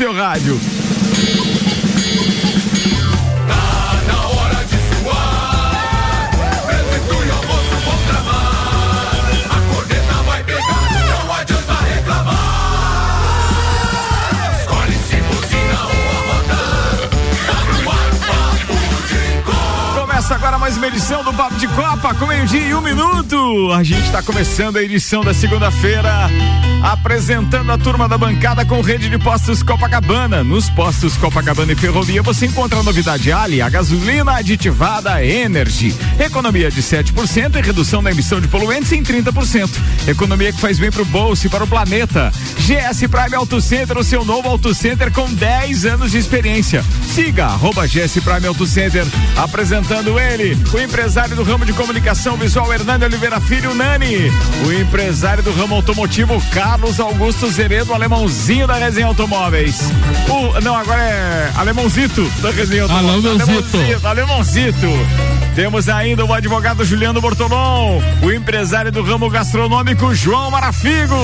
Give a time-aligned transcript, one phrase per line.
[0.00, 0.89] seu rádio.
[20.70, 23.72] Mais uma edição do Papo de Copa, com meio-dia e um minuto.
[23.72, 26.30] A gente está começando a edição da segunda-feira,
[26.80, 30.44] apresentando a turma da bancada com rede de postos Copacabana.
[30.44, 35.92] Nos postos Copacabana e Ferrovia você encontra a novidade Ali, a gasolina aditivada Energy.
[36.20, 39.70] Economia de 7% e redução da emissão de poluentes em 30%.
[40.06, 42.30] Economia que faz bem para o bolso e para o planeta.
[42.58, 46.84] GS Prime Auto Center, o seu novo Auto Center com 10 anos de experiência.
[47.12, 49.04] Siga arroba GS Prime Auto Center,
[49.36, 54.30] apresentando ele, o empresário do ramo de comunicação visual Hernani Oliveira Filho Nani,
[54.66, 59.80] o empresário do ramo automotivo Carlos Augusto Zeredo, alemãozinho da Resenha Automóveis.
[60.28, 63.40] O, não, agora é alemãozito da Resenha Automóveis.
[63.40, 64.06] Alemãozito.
[64.06, 64.86] Alemãozito.
[65.60, 71.14] Temos ainda o advogado Juliano Bortolom, o empresário do ramo gastronômico João Marafigo.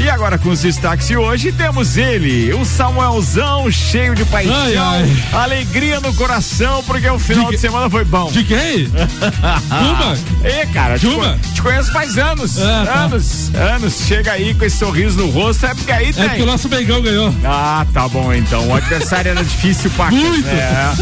[0.00, 4.76] E agora com os destaques de hoje temos ele, o Samuelzão cheio de paixão, Ai,
[4.78, 5.16] ai.
[5.34, 8.30] alegria no coração, porque o final de, que- semana foi bom.
[8.32, 8.86] De quem?
[9.68, 10.18] Juba?
[10.42, 11.38] Ê, cara, te, Juba?
[11.42, 12.58] co- te conheço faz anos.
[12.62, 12.94] Ah, tá.
[13.04, 13.94] Anos, anos.
[14.06, 16.28] Chega aí com esse sorriso no rosto, é porque aí É tem.
[16.30, 17.32] porque o nosso Bengão ganhou.
[17.44, 18.66] Ah, tá bom então.
[18.68, 20.48] O adversário era difícil pra Muito.
[20.48, 20.92] É.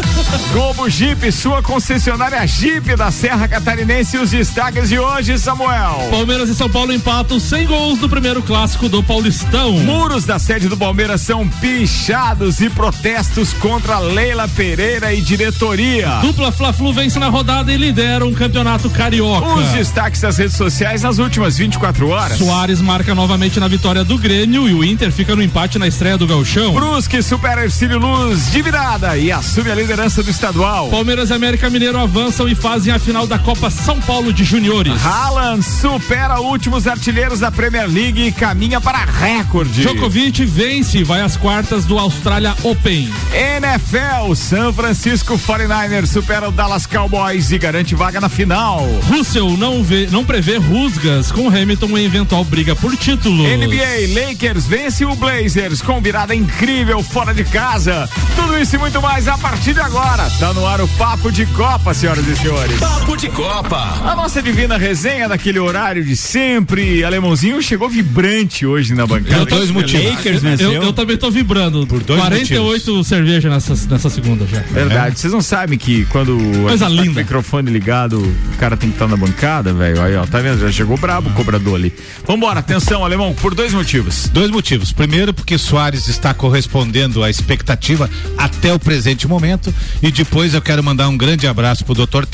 [0.51, 4.17] Globo Jeep, sua concessionária Jeep da Serra Catarinense.
[4.17, 6.07] Os destaques de hoje, Samuel.
[6.09, 9.71] Palmeiras e São Paulo empatam sem gols do primeiro clássico do Paulistão.
[9.73, 16.19] Muros da sede do Palmeiras são pichados e protestos contra Leila Pereira e diretoria.
[16.21, 19.47] Dupla Fla-Flu vence na rodada e lidera um campeonato carioca.
[19.47, 22.37] Os destaques das redes sociais nas últimas 24 horas.
[22.37, 26.17] Soares marca novamente na vitória do Grêmio e o Inter fica no empate na estreia
[26.17, 26.73] do Gauchão.
[26.73, 30.89] Brusque supera Ercílio Luz de virada e assume a liderança do estadual.
[30.89, 35.03] Palmeiras e América Mineiro avançam e fazem a final da Copa São Paulo de Juniores.
[35.03, 39.81] Haaland supera últimos artilheiros da Premier League e caminha para recorde.
[39.81, 43.11] Djokovic vence e vai às quartas do Australia Open.
[43.33, 48.87] NFL, São Francisco 49ers supera o Dallas Cowboys e garante vaga na final.
[49.09, 53.43] Russell não, vê, não prevê rusgas com Hamilton em eventual briga por título.
[53.43, 58.07] NBA, Lakers vence o Blazers com virada incrível fora de casa.
[58.35, 60.29] Tudo isso e muito mais a partir de agora.
[60.39, 62.50] Tá no ar o Papo de Copa, senhoras e senhores.
[62.79, 63.77] Papo de Copa.
[64.03, 67.01] A nossa divina resenha daquele horário de sempre.
[67.01, 69.45] Alemãozinho chegou vibrante hoje na bancada.
[69.45, 70.05] Por dois motivos.
[70.17, 70.71] Lakers Eu, venceu.
[70.83, 71.87] eu também tô vibrando.
[71.87, 74.59] Por dois 48 cerveja nessa, nessa segunda já.
[74.59, 75.17] Verdade.
[75.17, 77.11] Vocês não sabem que quando Coisa tá com linda.
[77.11, 80.01] o microfone ligado, o cara tem que estar na bancada, velho.
[80.01, 80.59] Aí, ó, tá vendo?
[80.59, 81.93] Já chegou brabo o cobrador ali.
[82.27, 84.27] Vambora, atenção, alemão, por dois motivos.
[84.27, 84.91] Dois motivos.
[84.91, 89.73] Primeiro, porque Soares está correspondendo à expectativa até o presente momento.
[90.03, 92.25] E depois eu quero mandar um grande abraço pro Dr.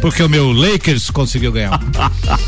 [0.00, 1.80] Porque o meu Lakers conseguiu ganhar.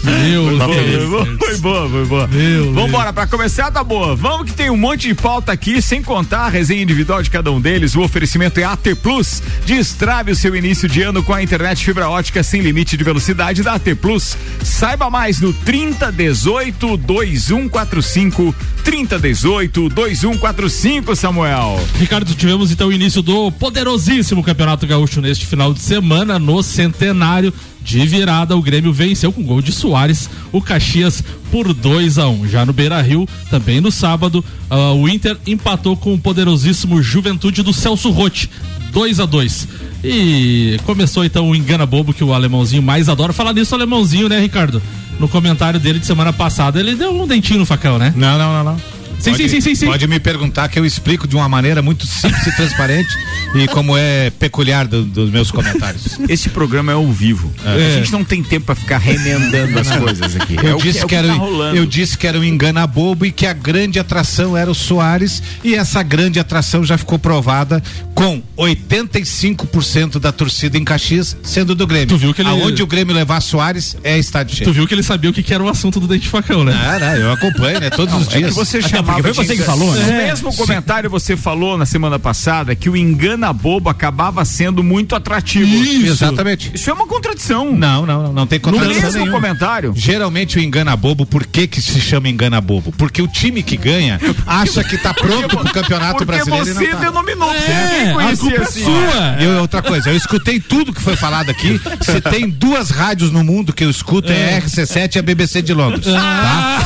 [0.03, 1.39] Meu Deus.
[1.39, 2.27] foi boa, foi boa.
[2.27, 4.15] Meu Vambora, pra começar, tá boa.
[4.15, 7.51] Vamos que tem um monte de pauta aqui, sem contar a resenha individual de cada
[7.51, 7.95] um deles.
[7.95, 9.43] O oferecimento é AT Plus.
[9.65, 13.63] Destrave o seu início de ano com a internet fibra ótica sem limite de velocidade
[13.63, 14.37] da AT Plus.
[14.63, 21.81] Saiba mais no 3018 2145 3018 2145, Samuel.
[21.99, 26.63] Ricardo, tivemos então o início do poderosíssimo Campeonato Gaúcho neste final de semana, no
[26.97, 27.53] centenário.
[27.83, 32.49] De virada, o Grêmio venceu com gol de Soares o Caxias por 2 a 1
[32.49, 37.63] Já no Beira Rio, também no sábado, ah, o Inter empatou com o poderosíssimo Juventude
[37.63, 38.51] do Celso Rotti,
[38.93, 39.69] 2 a 2
[40.03, 43.33] E começou então o engana bobo que o alemãozinho mais adora.
[43.33, 44.83] Falar nisso, alemãozinho, né, Ricardo?
[45.21, 48.13] No comentário dele de semana passada, ele deu um dentinho no facão, né?
[48.17, 48.96] Não, não, não, não.
[49.19, 49.87] Sim, Pode- sim, sim, sim, sim.
[49.87, 53.09] Pode me perguntar que eu explico de uma maneira muito simples e transparente
[53.55, 56.19] e como é peculiar do- dos meus comentários.
[56.29, 57.53] Este programa é ao vivo.
[57.65, 60.57] A gente não tem tempo pra ficar remendando as coisas aqui.
[60.63, 61.77] Eu, é disse é o que, era, tá rolando.
[61.77, 65.43] eu disse que era um engana bobo e que a grande atração era o Soares
[65.65, 67.83] e essa grande atração já ficou provada
[68.15, 72.09] com 85% da torcida em Caxias sendo do Grêmio.
[72.09, 74.69] Tu viu que ele- Aonde o Grêmio levar Soares é estádio cheio.
[74.69, 76.65] Tu viu que ele sabia o que, que era o assunto do dente de facão,
[76.65, 76.73] né?
[76.75, 77.91] Ah, não, eu acompanho, né?
[77.91, 78.55] Todos os É que dias.
[78.55, 80.05] você Até chamava porque foi você que falou, né?
[80.05, 80.27] No É.
[80.27, 85.67] mesmo comentário você falou na semana passada que o engana bobo acabava sendo muito atrativo.
[85.67, 86.07] Isso.
[86.25, 86.71] Exatamente.
[86.75, 87.73] Isso é uma contradição.
[87.73, 89.33] Não, não, não, não tem No contradição mesmo nenhuma.
[89.41, 89.93] comentário.
[89.97, 92.93] Geralmente o engana bobo, por que que se chama engana bobo?
[92.93, 96.89] Porque o time que ganha acha que tá pronto pro campeonato Porque brasileiro você e
[96.89, 97.05] não tá.
[97.05, 97.53] denominou.
[97.53, 98.85] É, a culpa é assim.
[98.85, 99.37] sua.
[99.41, 101.81] E outra coisa, eu escutei tudo que foi falado aqui.
[102.03, 105.63] Se tem duas rádios no mundo que eu escuto é, a RC7 e a BBC
[105.63, 106.05] de Londres.
[106.07, 106.81] Tá?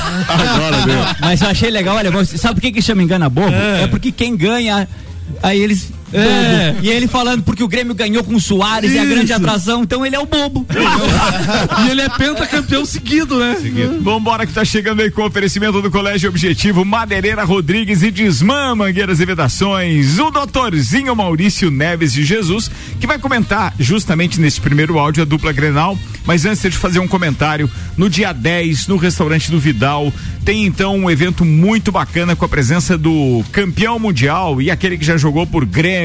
[1.21, 3.53] Mas eu achei legal, olha, sabe por que que chama engana bobo?
[3.53, 4.89] É, é porque quem ganha
[5.43, 5.93] Aí eles.
[6.13, 6.77] É.
[6.83, 10.05] E ele falando porque o Grêmio ganhou com o Soares e a grande atração, então
[10.05, 10.67] ele é o bobo.
[11.87, 13.57] e ele é pentacampeão seguido, né?
[13.61, 14.01] Seguido.
[14.01, 18.75] Vambora que tá chegando aí com o oferecimento do Colégio Objetivo Madeireira Rodrigues e Desmã
[18.75, 20.19] Mangueiras e Vedações.
[20.19, 25.53] O doutorzinho Maurício Neves de Jesus, que vai comentar justamente nesse primeiro áudio a dupla
[25.53, 25.99] Grenal.
[26.25, 30.13] Mas antes de fazer um comentário, no dia 10, no restaurante do Vidal,
[30.45, 35.05] tem então um evento muito bacana com a presença do campeão mundial e aquele que
[35.05, 36.00] já jogou por Grêmio,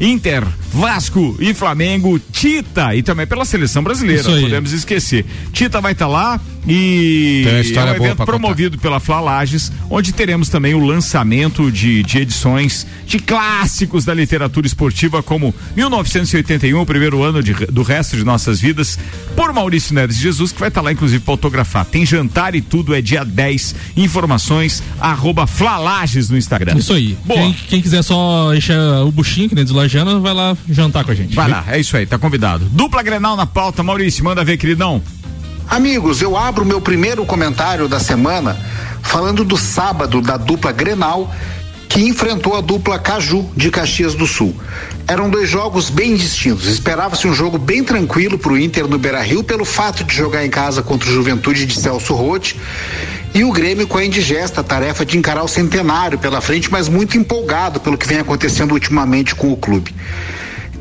[0.00, 5.24] Inter, Vasco e Flamengo, Tita, e também pela seleção brasileira, não podemos esquecer.
[5.52, 8.82] Tita vai estar tá lá e é um evento promovido contar.
[8.82, 14.66] pela Fla Lages, onde teremos também o lançamento de, de edições de clássicos da literatura
[14.66, 18.98] esportiva, como 1981, o primeiro ano de, do resto de nossas vidas,
[19.34, 21.86] por Maurício Neves Jesus, que vai estar tá lá, inclusive, para autografar.
[21.86, 23.74] Tem jantar e tudo, é dia 10.
[23.96, 26.76] Informações, arroba Flalages no Instagram.
[26.76, 27.16] Isso aí.
[27.24, 27.40] Boa.
[27.40, 31.14] Quem, quem quiser só encher o buchinho, que nem Lajana, vai lá jantar com a
[31.14, 31.34] gente.
[31.34, 31.54] Vai viu?
[31.54, 32.64] lá, é isso aí, tá convidado.
[32.66, 35.02] Dupla Grenal na pauta, Maurício, manda ver, queridão.
[35.68, 38.56] Amigos, eu abro meu primeiro comentário da semana
[39.02, 41.32] falando do sábado da dupla Grenal
[41.88, 44.54] que enfrentou a dupla Caju de Caxias do Sul.
[45.06, 46.66] Eram dois jogos bem distintos.
[46.66, 50.50] Esperava-se um jogo bem tranquilo para o Inter no Beira-Rio pelo fato de jogar em
[50.50, 52.56] casa contra o Juventude de Celso Rotti
[53.34, 57.16] e o Grêmio com a indigesta tarefa de encarar o centenário pela frente, mas muito
[57.16, 59.94] empolgado pelo que vem acontecendo ultimamente com o clube.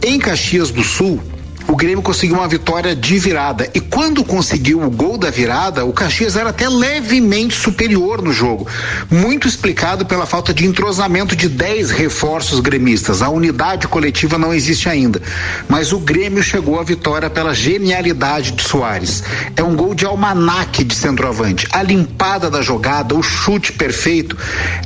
[0.03, 1.21] Em Caxias do Sul,
[1.67, 3.69] o Grêmio conseguiu uma vitória de virada.
[3.73, 8.67] E quando conseguiu o gol da virada, o Caxias era até levemente superior no jogo.
[9.11, 13.21] Muito explicado pela falta de entrosamento de 10 reforços gremistas.
[13.21, 15.21] A unidade coletiva não existe ainda.
[15.67, 19.23] Mas o Grêmio chegou à vitória pela genialidade de Soares.
[19.55, 21.67] É um gol de almanaque de centroavante.
[21.71, 24.37] A limpada da jogada, o chute perfeito,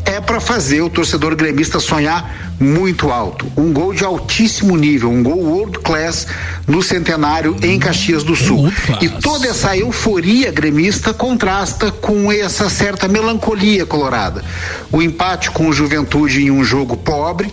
[0.04, 3.52] é para fazer o torcedor gremista sonhar muito alto.
[3.58, 6.28] Um gol de altíssimo nível, um gol world class
[6.68, 8.72] no centenário em Caxias do Sul.
[9.02, 14.44] E toda essa euforia gremista contrasta com essa certa melancolia colorada.
[14.92, 17.52] O empate com o Juventude em um jogo pobre.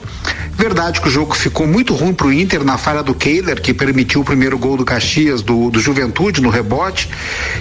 [0.58, 3.72] Verdade que o jogo ficou muito ruim para o Inter na falha do Kehler, que
[3.72, 7.08] permitiu o primeiro gol do Caxias, do, do Juventude, no rebote.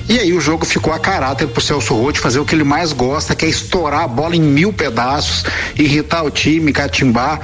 [0.09, 2.93] E aí o jogo ficou a caráter pro Celso Rotti fazer o que ele mais
[2.93, 5.45] gosta, que é estourar a bola em mil pedaços,
[5.75, 7.36] irritar o time, catimbar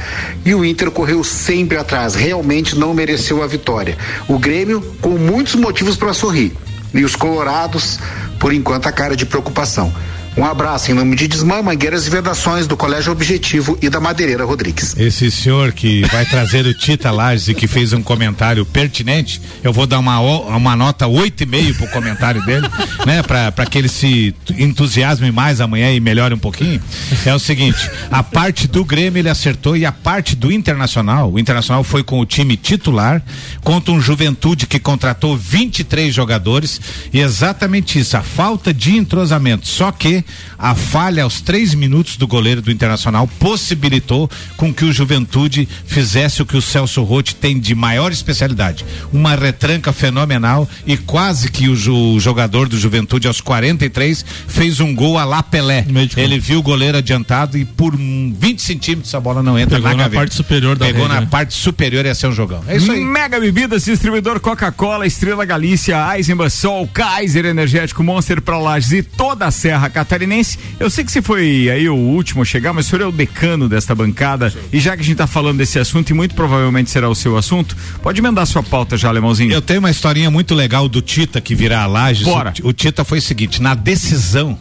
[0.45, 3.97] e o Inter correu sempre atrás, realmente não mereceu a vitória.
[4.27, 6.53] O Grêmio com muitos motivos para sorrir
[6.93, 7.99] e os colorados,
[8.39, 9.93] por enquanto, a cara de preocupação.
[10.35, 14.43] Um abraço em nome de Desmã, Mangueiras e Vedações do Colégio Objetivo e da Madeireira
[14.43, 14.95] Rodrigues.
[14.97, 19.71] Esse senhor que vai trazer o Tita Lages e que fez um comentário pertinente, eu
[19.71, 22.67] vou dar uma, uma nota oito e meio pro comentário dele,
[23.05, 23.21] né?
[23.21, 26.81] Pra que ele se entusiasme mais amanhã e melhore um pouquinho.
[27.25, 31.37] É o seguinte, a parte do Grêmio ele acertou e a parte do Internacional, o
[31.37, 33.21] Internacional foi com o time titular
[33.63, 36.81] contra um Juventude que contratou 23 jogadores
[37.13, 39.67] e exatamente isso, a falta de entrosamento.
[39.67, 40.22] Só que
[40.57, 46.41] a falha aos três minutos do goleiro do Internacional possibilitou com que o Juventude fizesse
[46.41, 51.67] o que o Celso Rotti tem de maior especialidade, uma retranca fenomenal e quase que
[51.69, 55.85] o, o jogador do Juventude aos 43 fez um gol a lá Pelé.
[56.17, 60.03] Ele viu o goleiro adiantado e por 20 centímetros a bola não entra Pegou na,
[60.03, 61.27] na parte superior da Pegou rede, na né?
[61.29, 62.63] parte superior e ia ser um jogão.
[62.67, 63.03] É isso aí.
[63.03, 69.45] Mega Bebidas, distribuidor Coca-Cola, Estrela Galícia, Eisenbahn Sol, Kaiser Energético Monster para Lages e toda
[69.45, 70.59] a Serra Catarina catarinense.
[70.79, 73.11] Eu sei que você foi aí o último a chegar, mas o senhor é o
[73.11, 74.49] decano desta bancada.
[74.49, 74.59] Sim.
[74.71, 77.35] E já que a gente está falando desse assunto, e muito provavelmente será o seu
[77.37, 79.51] assunto, pode emendar sua pauta já, Alemãozinho.
[79.51, 82.25] Eu tenho uma historinha muito legal do Tita que virá a Lages.
[82.25, 82.53] Bora.
[82.63, 84.57] O, o Tita foi o seguinte: na decisão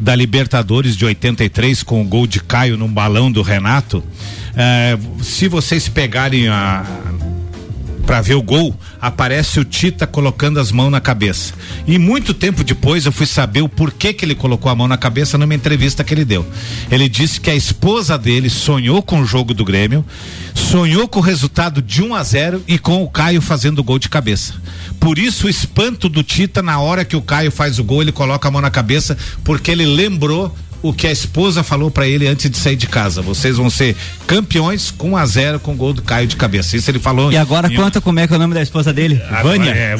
[0.00, 4.02] da Libertadores de 83 com o gol de Caio num balão do Renato.
[4.56, 6.84] Eh, se vocês pegarem a
[8.04, 11.54] para ver o gol, aparece o Tita colocando as mãos na cabeça.
[11.86, 14.96] E muito tempo depois eu fui saber o porquê que ele colocou a mão na
[14.96, 16.46] cabeça numa entrevista que ele deu.
[16.90, 20.04] Ele disse que a esposa dele sonhou com o jogo do Grêmio,
[20.54, 23.98] sonhou com o resultado de 1 a 0 e com o Caio fazendo o gol
[23.98, 24.54] de cabeça.
[25.00, 28.12] Por isso o espanto do Tita na hora que o Caio faz o gol, ele
[28.12, 32.26] coloca a mão na cabeça, porque ele lembrou o que a esposa falou para ele
[32.28, 33.22] antes de sair de casa.
[33.22, 36.76] Vocês vão ser campeões com 1 a 0 com o gol do Caio de cabeça.
[36.76, 37.32] Isso ele falou.
[37.32, 39.18] E agora conta como é que é o nome da esposa dele?
[39.42, 39.70] Vânia.
[39.70, 39.96] É...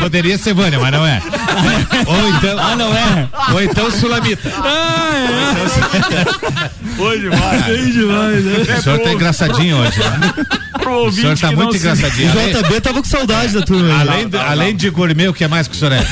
[0.00, 1.22] Poderia ser Vânia, mas não é.
[2.04, 2.58] Ou então.
[2.58, 3.28] Ah, não é?
[3.52, 4.50] Ou então Sulamita.
[6.96, 7.62] Foi demais.
[7.66, 8.76] Bem demais, né?
[8.78, 9.98] O senhor tá engraçadinho hoje.
[10.00, 10.34] Né?
[10.80, 12.30] Pro O senhor tá muito engraçadinho.
[12.30, 14.00] O JB tava com saudade da turma.
[14.00, 16.04] além, de- além de gourmet, o que é mais que o senhor é?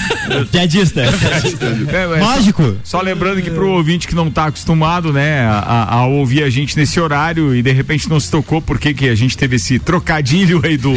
[0.51, 1.01] Piadista.
[1.01, 2.77] É, é, só- Mágico.
[3.01, 6.77] Só lembrando que pro ouvinte que não tá acostumado, né, a, a- ouvir a gente
[6.77, 10.61] nesse horário e de repente não se tocou porque que a gente teve esse trocadilho
[10.67, 10.93] aí do,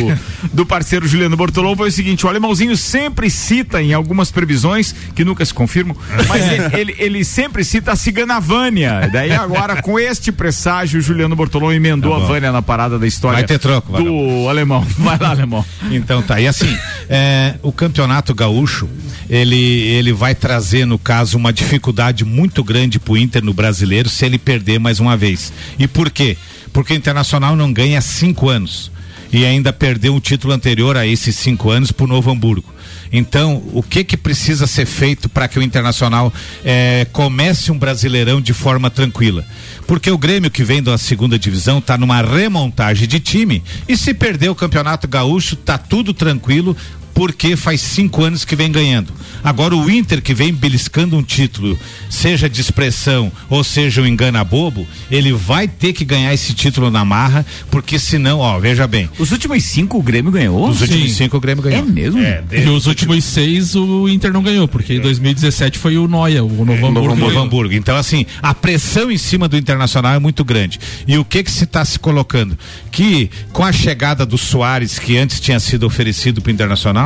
[0.52, 5.24] do parceiro Juliano Bortolom, foi o seguinte, o alemãozinho sempre cita em algumas previsões, que
[5.24, 5.96] nunca se confirmam,
[6.28, 9.10] mas ele, ele, ele sempre cita a cigana Vânia.
[9.12, 12.28] Daí agora, com este presságio, o Juliano Bortolom emendou Tá a.
[12.28, 14.50] Vânia na parada da história Vai ter troco, do vagabundo.
[14.50, 14.82] alemão.
[15.00, 15.66] Vai lá, alemão.
[15.90, 16.78] Então tá, e assim,
[17.10, 18.90] é, o campeonato gaúcho,
[19.30, 21.93] ele, ele vai trazer, no caso, uma dificuldade
[22.26, 25.54] muito grande pro Inter no brasileiro se ele perder mais uma vez.
[25.78, 26.38] E por quê?
[26.72, 28.92] Porque o Internacional não ganha cinco anos.
[29.32, 32.72] E ainda perdeu o título anterior a esses cinco anos pro Novo Hamburgo.
[33.12, 36.34] Então, o que que precisa ser feito para que o Internacional
[36.66, 39.46] eh, comece um brasileirão de forma tranquila?
[39.88, 44.14] Porque o Grêmio que vem da segunda divisão está numa remontagem de time e se
[44.14, 46.76] perder o Campeonato Gaúcho tá tudo tranquilo
[47.14, 49.14] porque faz cinco anos que vem ganhando.
[49.44, 51.78] Agora o Inter que vem beliscando um título,
[52.10, 56.90] seja de expressão ou seja um engana bobo, ele vai ter que ganhar esse título
[56.90, 60.70] na marra, porque senão, ó, veja bem, Os últimos cinco o Grêmio ganhou?
[60.70, 61.24] os últimos Sim.
[61.26, 61.86] cinco o Grêmio ganhou.
[61.86, 62.20] É mesmo?
[62.20, 66.66] E os últimos seis o Inter não ganhou, porque em 2017 foi o Noia, o
[66.66, 67.16] Novo Hamburgo.
[67.16, 67.40] Novo.
[67.40, 67.74] Hamburgo.
[67.74, 70.80] Então, assim, a pressão em cima do Internacional é muito grande.
[71.08, 72.58] E o que que se está se colocando?
[72.92, 77.03] Que com a chegada do Soares, que antes tinha sido oferecido para o Internacional,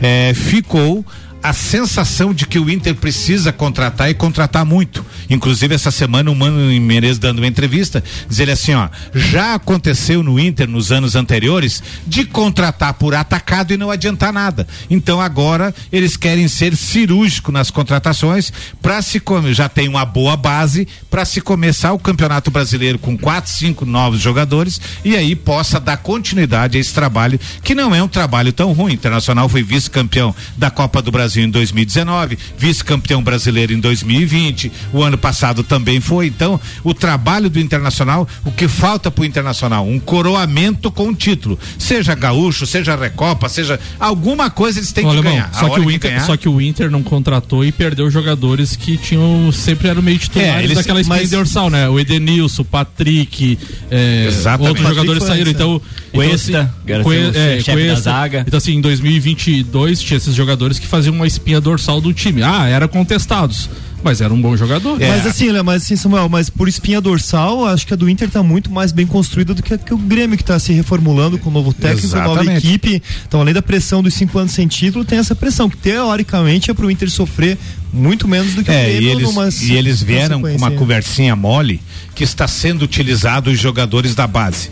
[0.00, 1.04] eh, ficou
[1.42, 5.04] a sensação de que o Inter precisa contratar e contratar muito.
[5.28, 10.38] Inclusive, essa semana, o Mano Menezes dando uma entrevista, dizendo assim, ó, já aconteceu no
[10.38, 14.66] Inter nos anos anteriores de contratar por atacado e não adiantar nada.
[14.90, 19.20] Então agora eles querem ser cirúrgico nas contratações para se
[19.52, 24.20] já tem uma boa base para se começar o Campeonato Brasileiro com quatro, cinco novos
[24.20, 28.72] jogadores e aí possa dar continuidade a esse trabalho que não é um trabalho tão
[28.72, 28.90] ruim.
[28.90, 35.02] O Internacional foi vice-campeão da Copa do Brasil em 2019, vice-campeão brasileiro em 2020, o
[35.02, 36.26] ano passado também foi.
[36.26, 41.58] Então, o trabalho do Internacional, o que falta pro Internacional, um coroamento com o título,
[41.78, 45.54] seja gaúcho, seja Recopa, seja alguma coisa eles têm Ô, que Alemão, ganhar.
[45.54, 48.96] Só, que o Inter, ganhar- só que o Inter não contratou e perdeu jogadores que
[48.96, 51.88] tinham sempre eram meio titulares É, eles- daquela espinha mas- dorsal, né?
[51.88, 53.58] O Edenilson, o Patrick,
[53.90, 54.28] é,
[54.60, 55.50] outros jogadores saíram.
[55.50, 55.80] Então,
[56.12, 58.00] Cuesta, então, que era Cue- seu é, chefe da Cuesta.
[58.02, 58.44] zaga.
[58.46, 62.42] Então assim, em 2022 tinha esses jogadores que faziam uma espinha dorsal do time.
[62.42, 63.68] Ah, eram contestados,
[64.02, 65.00] mas eram um bom jogador.
[65.00, 65.08] É.
[65.08, 68.30] Mas assim, Léo, mas assim, Samuel, mas por espinha dorsal, acho que a do Inter
[68.30, 71.38] tá muito mais bem construída do que, a, que o Grêmio que tá se reformulando
[71.38, 72.66] com o novo técnico, nova Exatamente.
[72.66, 73.02] equipe.
[73.28, 76.74] Então, além da pressão dos cinco anos sem título, tem essa pressão, que teoricamente é
[76.74, 77.58] pro Inter sofrer
[77.92, 80.70] muito menos do que o É, Grêmio e eles, numa e eles vieram com uma
[80.70, 81.80] conversinha mole
[82.14, 84.70] que está sendo utilizado os jogadores da base.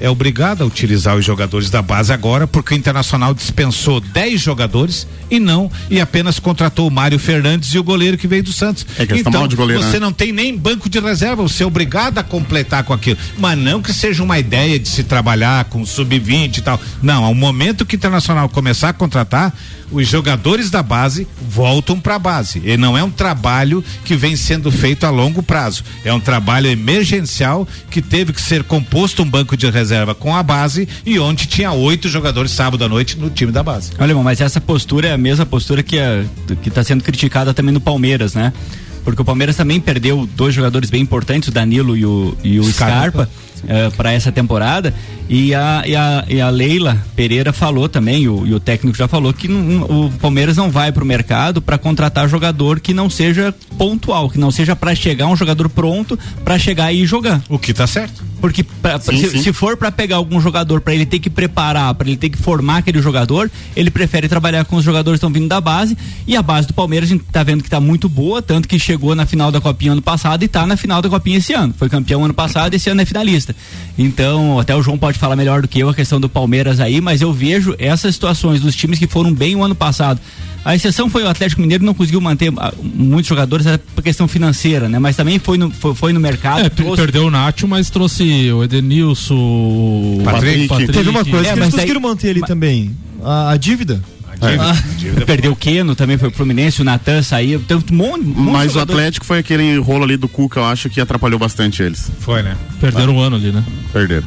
[0.00, 5.06] É obrigado a utilizar os jogadores da base agora, porque o Internacional dispensou 10 jogadores
[5.30, 8.86] e não, e apenas contratou o Mário Fernandes e o goleiro que veio do Santos.
[8.98, 10.00] É que então, mal de goleiro, você né?
[10.00, 13.18] não tem nem banco de reserva, você é obrigado a completar com aquilo.
[13.38, 16.80] Mas não que seja uma ideia de se trabalhar com sub-20 e tal.
[17.02, 19.52] Não, ao momento que o Internacional começar a contratar,
[19.92, 22.62] os jogadores da base voltam para a base.
[22.64, 25.84] E não é um trabalho que vem sendo feito a longo prazo.
[26.04, 30.42] É um trabalho emergencial que teve que ser composto um banco de reserva com a
[30.42, 33.90] base e onde tinha oito jogadores sábado à noite no time da base.
[33.98, 36.24] Olha, irmão, mas essa postura é a mesma postura que é,
[36.62, 38.52] que tá sendo criticada também no Palmeiras, né?
[39.04, 42.64] Porque o Palmeiras também perdeu dois jogadores bem importantes, o Danilo e o, e o
[42.64, 43.26] Scarpa.
[43.26, 43.28] Scarpa,
[43.96, 44.92] para essa temporada.
[45.28, 49.06] E a, e, a, e a Leila Pereira falou também, o, e o técnico já
[49.08, 53.08] falou, que não- o Palmeiras não vai para o mercado para contratar jogador que não
[53.08, 57.42] seja pontual, que não seja para chegar um jogador pronto para chegar e jogar.
[57.48, 58.22] O que tá certo.
[58.40, 59.42] Porque pra- Sim, se, sim.
[59.42, 62.38] se for para pegar algum jogador para ele ter que preparar, para ele ter que
[62.38, 65.96] formar aquele jogador, ele prefere trabalhar com os jogadores que estão vindo da base.
[66.26, 68.78] E a base do Palmeiras a gente tá vendo que tá muito boa, tanto que
[68.78, 71.74] chegou na final da Copinha ano passado e tá na final da Copinha esse ano.
[71.76, 73.54] Foi campeão ano passado, esse ano é finalista.
[73.98, 77.00] Então, até o João pode falar melhor do que eu a questão do Palmeiras aí,
[77.00, 80.20] mas eu vejo essas situações dos times que foram bem o ano passado.
[80.62, 84.28] A exceção foi o Atlético Mineiro que não conseguiu manter ah, muitos jogadores por questão
[84.28, 84.98] financeira, né?
[84.98, 86.60] Mas também foi no, foi, foi no mercado.
[86.60, 90.68] É, trouxe- perdeu o Nacho, mas trouxe o Edenilson, o Patrick.
[90.92, 92.90] Teve uma coisa É, que mas eles conseguiram aí- manter ali também.
[93.22, 94.00] A, a dívida.
[95.26, 97.60] Perdeu o Keno, também foi pro Fluminense, o Natan saiu.
[97.60, 100.88] Tem um monte, Mas o jogador- Atlético foi aquele rolo ali do Cuca, eu acho
[100.88, 102.10] que atrapalhou bastante eles.
[102.20, 102.56] Foi, né?
[102.80, 103.62] perderam um ano ali, né?
[103.92, 104.26] Perderam.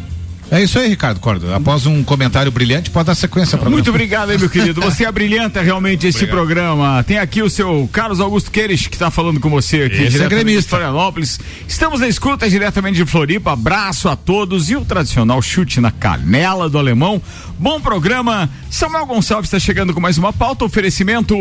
[0.54, 1.52] É isso aí, Ricardo Cordo.
[1.52, 4.82] Após um comentário brilhante, pode dar sequência para Muito obrigado aí, meu querido.
[4.86, 7.04] Você abrilhanta realmente esse programa.
[7.08, 10.10] Tem aqui o seu Carlos Augusto Queires, que está falando com você aqui, Esse é
[10.10, 10.70] diretamente de gremista.
[10.70, 11.40] Florianópolis.
[11.68, 13.54] Estamos na escuta diretamente de Floripa.
[13.54, 17.20] Abraço a todos e o tradicional chute na canela do alemão.
[17.58, 18.48] Bom programa.
[18.70, 20.66] Samuel Gonçalves está chegando com mais uma pauta.
[20.66, 21.36] Oferecimento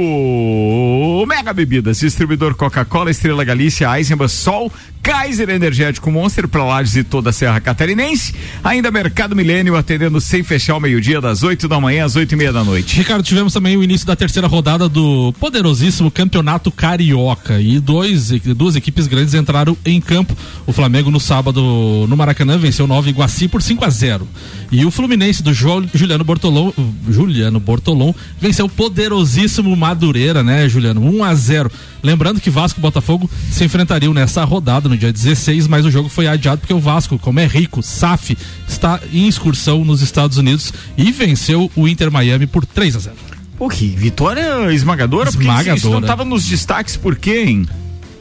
[1.28, 7.30] Mega Bebidas, distribuidor Coca-Cola, Estrela Galícia, Eisenbahn, Sol, Kaiser Energético Monster para Lages e toda
[7.30, 8.34] a Serra Catarinense.
[8.62, 12.36] Ainda Mercado Milênio atendendo sem fechar o meio-dia, das 8 da manhã às 8 e
[12.36, 12.96] meia da noite.
[12.96, 18.76] Ricardo, tivemos também o início da terceira rodada do poderosíssimo Campeonato Carioca e dois, duas
[18.76, 20.36] equipes grandes entraram em campo.
[20.66, 24.28] O Flamengo no sábado no Maracanã venceu Nova Iguaci por 5 a 0
[24.70, 26.72] e o Fluminense do Juliano Bortolom,
[27.08, 31.02] Juliano Bortolom venceu o poderosíssimo Madureira, né, Juliano?
[31.02, 31.70] 1 a 0.
[32.02, 36.08] Lembrando que Vasco e Botafogo se enfrentariam nessa rodada no dia 16, mas o jogo
[36.08, 38.36] foi adiado porque o Vasco, como é rico, SAF,
[38.68, 43.16] está em excursão nos Estados Unidos e venceu o Inter Miami por 3 a 0.
[43.56, 45.30] Pô, que vitória esmagadora.
[45.30, 46.04] Porque isso- não Esmagadora.
[46.04, 47.66] estava nos destaques por quê, hein?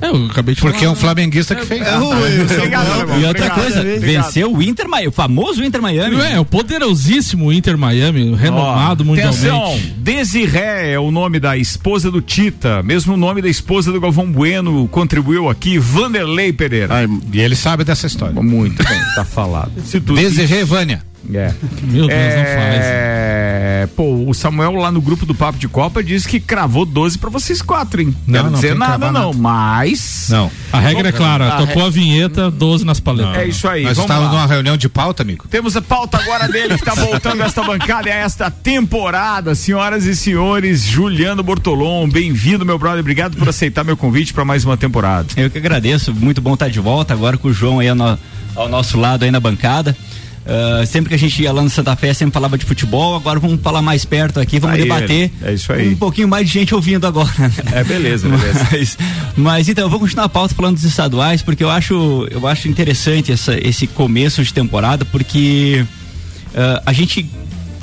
[0.01, 0.91] É, eu acabei de Porque é falar.
[0.91, 1.81] um flamenguista que fez.
[1.81, 3.20] Obrigado, alemão.
[3.22, 4.01] E outra coisa, Obrigado.
[4.01, 6.17] venceu o Inter Miami, o famoso Inter Miami.
[6.20, 9.48] É, o poderosíssimo Inter Miami, renomado Ó, mundialmente.
[9.48, 14.31] Atenção, Desiré é o nome da esposa do Tita, mesmo nome da esposa do Galvão
[14.31, 16.96] Bueno, contribuiu aqui, Vanderlei Pereira.
[17.31, 18.41] E ele sabe dessa história.
[18.41, 19.72] Muito bem, tá falado.
[20.15, 21.03] Desejei Vânia.
[21.33, 21.53] É.
[21.83, 22.81] Meu Deus, não faz.
[22.83, 27.17] É, pô, o Samuel lá no grupo do Papo de Copa disse que cravou 12
[27.17, 28.15] pra vocês quatro, hein?
[28.27, 29.38] Não, Quero não dizer nada, não, nada.
[29.38, 30.27] mas.
[30.29, 30.51] Não.
[30.71, 33.38] A regra é clara, A tocou a vinheta, 12 nas paletas.
[33.38, 33.83] É isso aí.
[33.83, 35.45] Nós vamos estávamos numa reunião de pauta, amigo.
[35.50, 39.55] Temos a pauta agora dele que está voltando a esta bancada e a esta temporada.
[39.55, 43.00] Senhoras e senhores, Juliano Bortolom, bem-vindo, meu brother.
[43.00, 45.27] Obrigado por aceitar meu convite para mais uma temporada.
[45.38, 48.19] Eu que agradeço, muito bom estar de volta agora com o João aí ao, no-
[48.55, 49.95] ao nosso lado aí na bancada.
[50.45, 53.39] Ah, sempre que a gente ia lá no Santa Fé, sempre falava de futebol, agora
[53.39, 55.31] vamos falar mais perto aqui, vamos Aí, debater.
[55.43, 55.89] é isso aí.
[55.93, 57.31] Um pouquinho mais de gente ouvindo agora.
[57.38, 57.51] né?
[57.74, 58.67] É, beleza, beleza.
[58.71, 58.98] Mas,
[59.36, 62.67] mas então, eu vou continuar a pauta falando dos estaduais, porque eu acho, eu acho
[62.67, 65.86] interessante essa, esse começo de temporada, porque
[66.55, 67.29] ah, a gente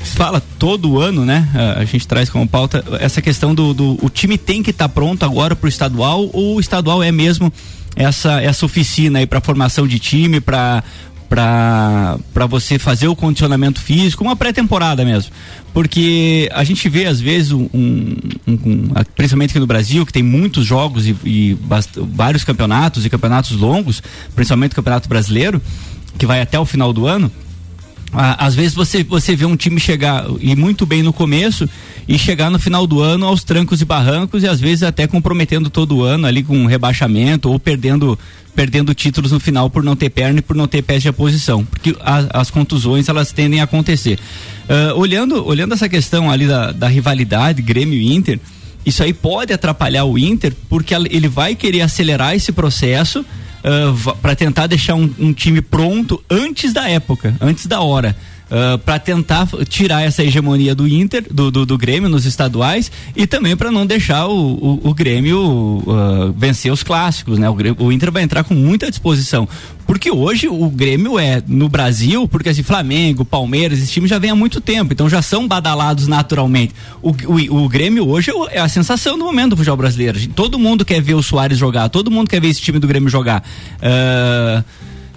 [0.03, 1.49] fala todo ano, né?
[1.55, 4.89] Ah, a gente traz como pauta essa questão do, do o time tem que estar
[4.89, 7.53] pronto agora para o estadual ou o estadual é mesmo
[7.97, 10.83] essa essa oficina aí para formação de time, para
[11.29, 15.31] para você fazer o condicionamento físico, uma pré-temporada mesmo.
[15.75, 20.23] Porque a gente vê às vezes um, um- um- principalmente aqui no Brasil, que tem
[20.23, 21.59] muitos jogos e, e
[22.15, 24.03] vários campeonatos e campeonatos longos,
[24.35, 25.61] principalmente o Campeonato Brasileiro,
[26.17, 27.31] que vai até o final do ano.
[28.13, 31.69] Às vezes você, você vê um time chegar e muito bem no começo
[32.09, 35.69] e chegar no final do ano aos trancos e barrancos e às vezes até comprometendo
[35.69, 38.19] todo o ano ali com um rebaixamento ou perdendo
[38.55, 41.65] perdendo títulos no final por não ter perna e por não ter pés de oposição,
[41.65, 44.19] porque a- as contusões elas tendem a acontecer.
[44.69, 48.41] Ah, olhando olhando essa questão ali da, da rivalidade Grêmio e Inter,
[48.87, 53.23] isso aí pode atrapalhar o Inter porque ele vai querer acelerar esse processo
[54.21, 58.17] para tentar deixar um, um time pronto antes da época, antes da hora.
[58.85, 63.57] Para tentar tirar essa hegemonia do Inter, do, do, do Grêmio nos estaduais e também
[63.57, 67.49] para não deixar o, o, o Grêmio ah, vencer os clássicos, né?
[67.49, 69.49] O, o Inter vai entrar com muita disposição.
[69.87, 74.31] Porque hoje o Grêmio é no Brasil, porque assim, Flamengo, Palmeiras, esses times já vêm
[74.31, 76.75] há muito tempo, então já são badalados naturalmente.
[77.01, 80.19] O, o, o Grêmio hoje é é a sensação do momento do futebol brasileiro.
[80.29, 83.09] Todo mundo quer ver o Soares jogar, todo mundo quer ver esse time do Grêmio
[83.09, 83.43] jogar.
[83.81, 84.63] Ah,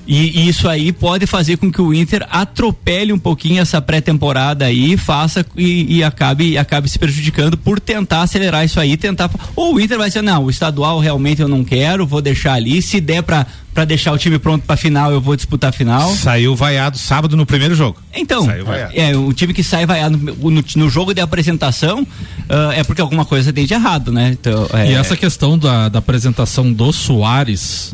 [0.07, 4.65] e, e isso aí pode fazer com que o Inter atropele um pouquinho essa pré-temporada
[4.65, 9.29] aí, faça e, e acabe, acabe se prejudicando por tentar acelerar isso aí, tentar.
[9.55, 12.81] Ou o Inter vai dizer, não, o estadual realmente eu não quero, vou deixar ali.
[12.81, 16.13] Se der pra, pra deixar o time pronto pra final, eu vou disputar a final.
[16.15, 18.01] Saiu vaiado sábado no primeiro jogo.
[18.13, 18.93] Então, Saiu vaiado.
[18.95, 22.05] é, o time que sai vaiado no, no, no jogo de apresentação
[22.49, 24.29] ah, é porque alguma coisa tem de errado, né?
[24.31, 27.93] Então, é, E essa questão da, da apresentação do Soares,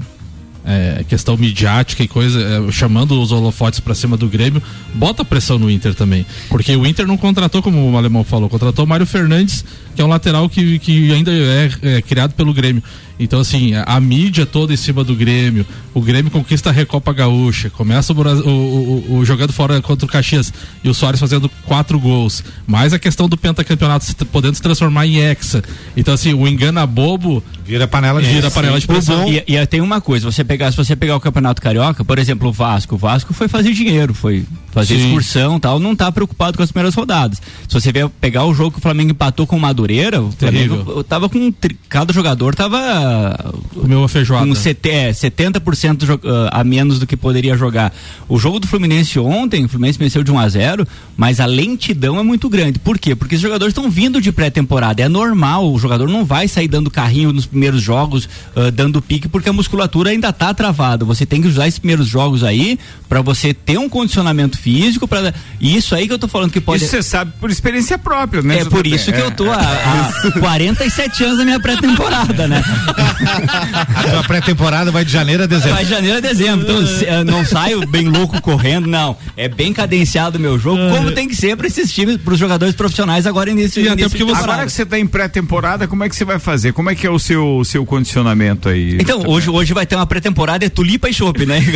[0.68, 4.62] é, questão midiática e coisa, é, chamando os holofotes pra cima do Grêmio,
[4.94, 6.26] bota pressão no Inter também.
[6.50, 9.64] Porque o Inter não contratou, como o alemão falou, contratou o Mário Fernandes,
[9.96, 12.84] que é um lateral que, que ainda é, é criado pelo Grêmio.
[13.20, 17.12] Então, assim, a, a mídia toda em cima do Grêmio, o Grêmio conquista a Recopa
[17.14, 20.54] Gaúcha, começa o, o, o- o- jogando fora contra o Caxias
[20.84, 25.08] e o Soares fazendo quatro gols, mais a questão do pentacampeonato se- podendo se transformar
[25.08, 25.64] em hexa.
[25.96, 29.28] Então, assim, o engana bobo Vira panela de vira panela de O pressão.
[29.48, 32.48] E, e tem uma coisa, você pegar, se você pegar o Campeonato Carioca, por exemplo,
[32.50, 34.46] o Vasco, o Vasco foi fazer dinheiro, foi,
[34.80, 35.06] fazer Sim.
[35.08, 37.42] excursão e tal, não tá preocupado com as primeiras rodadas.
[37.68, 40.78] Se você vier pegar o jogo que o Flamengo empatou com o Madureira, o Terrível.
[40.84, 41.54] Flamengo tava com.
[41.90, 44.46] Cada jogador tava Comeu a feijoada.
[44.46, 46.20] com sete- é, 70% jo-
[46.52, 47.94] ah, a menos do que poderia jogar.
[48.30, 52.20] O jogo do Fluminense ontem, o Fluminense venceu de 1 a 0 mas a lentidão
[52.20, 52.78] é muito grande.
[52.80, 53.16] Por quê?
[53.16, 55.02] Porque os jogadores estão vindo de pré-temporada.
[55.02, 59.28] É normal, o jogador não vai sair dando carrinho nos primeiros jogos, ah, dando pique,
[59.28, 61.04] porque a musculatura ainda tá travada.
[61.06, 62.78] Você tem que usar esses primeiros jogos aí
[63.10, 64.67] para você ter um condicionamento físico.
[65.08, 65.34] Pra...
[65.60, 66.84] E isso aí que eu tô falando que pode.
[66.84, 68.60] Isso você sabe por experiência própria, né?
[68.60, 72.64] É por isso que eu tô há, há 47 anos na minha pré-temporada, né?
[73.96, 75.74] A tua pré-temporada vai de janeiro a dezembro.
[75.76, 76.66] Vai de janeiro a dezembro.
[76.68, 79.16] Então, não saio bem louco correndo, não.
[79.36, 82.40] É bem cadenciado o meu jogo, como tem que ser para esses times, para os
[82.40, 84.44] jogadores profissionais agora início, E início você- temporada.
[84.44, 86.74] Agora que você tá em pré-temporada, como é que você vai fazer?
[86.74, 88.98] Como é que é o seu, seu condicionamento aí?
[89.00, 91.60] Então, hoje, hoje vai ter uma pré-temporada, é tulipa e chope, né?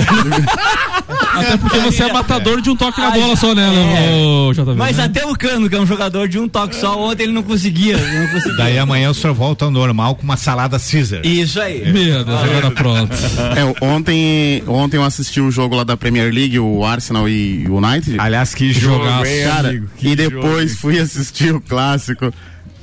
[1.33, 4.53] Até porque você é matador de um toque na Ai, bola só, né, é.
[4.53, 4.73] JV?
[4.75, 5.03] Mas né?
[5.03, 7.97] até o Cano, que é um jogador de um toque só, ontem ele não conseguia.
[7.97, 8.57] Não conseguia.
[8.57, 11.21] Daí amanhã o senhor volta ao normal com uma salada Caesar.
[11.25, 11.91] Isso aí.
[11.91, 13.13] Meu Deus, agora pronto.
[13.55, 17.77] É, ontem, ontem eu assisti o jogo lá da Premier League, o Arsenal e o
[17.77, 18.19] United.
[18.19, 19.31] Aliás, que jogaço.
[19.43, 19.87] Cara, amigo?
[19.97, 20.81] Que e depois jogo.
[20.81, 22.33] fui assistir o clássico.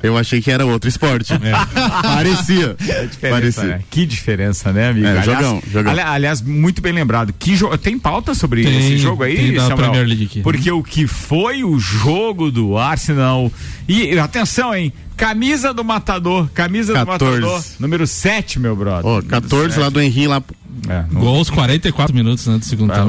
[0.03, 1.33] Eu achei que era outro esporte.
[2.03, 2.77] Parecia.
[2.81, 3.65] É diferença, Parecia.
[3.65, 3.81] né?
[3.91, 5.07] Que diferença, né, amigo?
[5.07, 5.93] É, aliás, jogão, jogão.
[5.93, 7.35] ali- aliás, muito bem lembrado.
[7.39, 9.77] Que jo- Tem pauta sobre Tem, esse jogo aí, tem da Samuel?
[9.91, 10.41] Premier League aqui.
[10.43, 13.51] Porque o que foi o jogo do Arsenal.
[13.89, 14.93] E atenção, hein?
[15.17, 16.49] Camisa do Matador.
[16.55, 17.41] Camisa 14.
[17.41, 17.65] do Matador.
[17.81, 19.05] Número 7, meu brother.
[19.05, 20.41] Ó, 14 lá do Henry lá.
[20.89, 23.09] É, não- Gols 44 minutos né, do segundo tempo.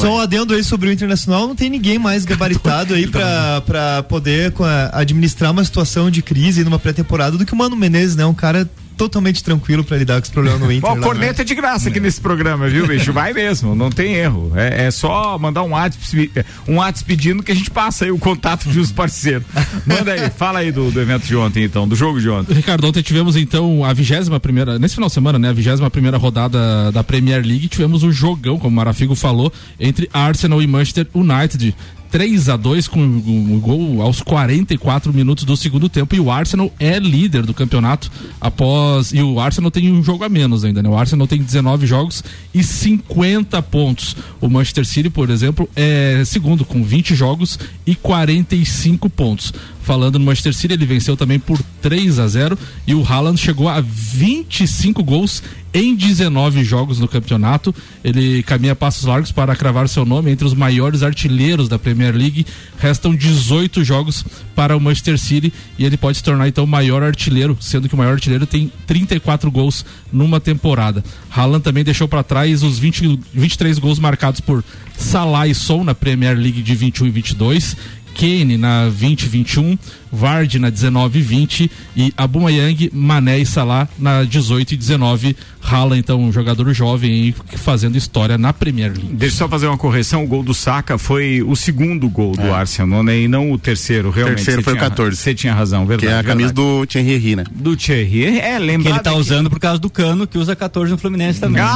[0.00, 4.02] Só um adendo aí sobre o Internacional, não tem ninguém mais gabaritado aí pra, pra
[4.02, 8.24] poder a- administrar uma situação de crise numa pré-temporada do que o Mano Menezes, né?
[8.26, 10.90] Um cara totalmente tranquilo pra lidar com esse problema no Inter.
[10.90, 13.12] Bom, lá, corneta é de graça aqui nesse programa, viu, bicho?
[13.12, 14.52] Vai mesmo, não tem erro.
[14.56, 18.18] É, é só mandar um WhatsApp, um WhatsApp pedindo que a gente passa aí o
[18.18, 19.46] contato de uns parceiros.
[19.86, 22.52] Manda aí, fala aí do, do evento de ontem, então, do jogo de ontem.
[22.52, 26.18] Ricardo, ontem tivemos então a vigésima primeira, nesse final de semana, né, a vigésima primeira
[26.18, 31.06] rodada da Premier League, tivemos um jogão, como o Marafigo falou, entre Arsenal e Manchester
[31.14, 31.74] United.
[32.10, 36.72] 3 a 2 com um gol aos 44 minutos do segundo tempo e o Arsenal
[36.78, 40.88] é líder do campeonato após e o Arsenal tem um jogo a menos ainda, né?
[40.88, 44.16] O Arsenal tem 19 jogos e 50 pontos.
[44.40, 49.52] O Manchester City, por exemplo, é segundo com 20 jogos e 45 pontos.
[49.88, 53.70] Falando no Manchester City, ele venceu também por 3 a 0 e o Haaland chegou
[53.70, 57.74] a 25 gols em 19 jogos no campeonato.
[58.04, 62.44] Ele caminha passos largos para cravar seu nome entre os maiores artilheiros da Premier League.
[62.78, 67.02] Restam 18 jogos para o Manchester City e ele pode se tornar então o maior
[67.02, 71.02] artilheiro, sendo que o maior artilheiro tem 34 gols numa temporada.
[71.34, 74.62] Haaland também deixou para trás os 20, 23 gols marcados por
[74.98, 77.76] Salah e Son na Premier League de 21 e 22.
[78.18, 79.78] Kane na 2021,
[80.12, 85.36] Vardy na 19 e 20 e Aubameyang, Mané e Salah na 18 e 19.
[85.60, 89.08] Haaland, então, um jogador jovem fazendo história na Premier League.
[89.12, 92.52] Deixa eu só fazer uma correção, o gol do Saka foi o segundo gol do
[92.54, 93.18] Arsenal, né?
[93.20, 94.36] E não o terceiro, realmente.
[94.36, 94.90] Terceiro você foi o tinha- É.
[94.90, 95.16] 14.
[95.16, 96.12] Você tinha razão, Que verdade.
[96.12, 96.78] é a camisa verdade.
[96.80, 97.44] do Thierry Henry, né?
[97.54, 98.38] do Thierry.
[98.38, 101.38] É, lembra Que ele tá usando por causa do Cano, que usa 14 no Fluminense
[101.40, 101.62] também.
[101.62, 101.68] Meu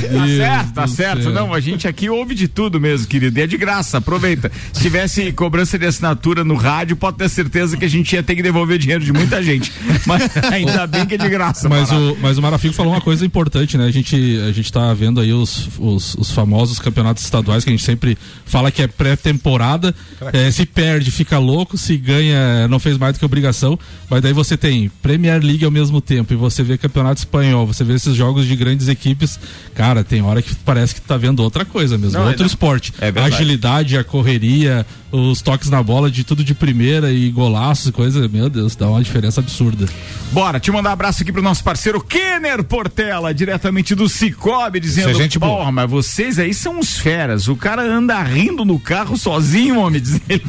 [0.00, 1.22] Tá Deus certo, tá certo.
[1.24, 1.32] céu.
[1.32, 3.38] Não, a gente aqui ouve de tudo mesmo, querido.
[3.38, 4.50] E é de graça, aproveita.
[4.72, 8.34] Se tivesse cobrança de assinatura no rádio, pode ter certeza que a gente ia ter
[8.36, 9.72] que devolver dinheiro de muita gente.
[10.06, 11.68] Mas ainda bem que é de graça.
[11.68, 13.84] Mas o, mas o Marafigo falou uma coisa importante, né?
[13.86, 14.16] A gente,
[14.48, 18.16] a gente tá vendo aí os, os, os famosos campeonatos estaduais que a gente sempre
[18.44, 19.94] fala que é pré-temporada.
[20.32, 23.78] É, se perde, fica louco, se ganha, não fez mais do que obrigação.
[24.08, 27.84] Mas daí você tem Premier League ao mesmo tempo e você vê campeonato espanhol, você
[27.84, 29.38] vê esses jogos de grandes equipes.
[29.74, 32.46] Cara, tem hora que parece que tá vendo outra coisa mesmo, Não, outro não.
[32.46, 32.92] esporte.
[33.00, 37.86] É a agilidade, a correria, os toques na bola de tudo de primeira e golaços
[37.86, 38.28] e coisa.
[38.28, 39.86] Meu Deus, dá uma diferença absurda.
[40.32, 45.10] Bora, te mandar um abraço aqui pro nosso parceiro Kenner Portela, diretamente do Cicobi, dizendo:
[45.10, 45.58] Isso é gente boa.
[45.58, 47.48] Porra, mas vocês aí são uns feras.
[47.48, 50.00] O cara anda rindo no carro sozinho, homem.
[50.00, 50.42] Diz ele.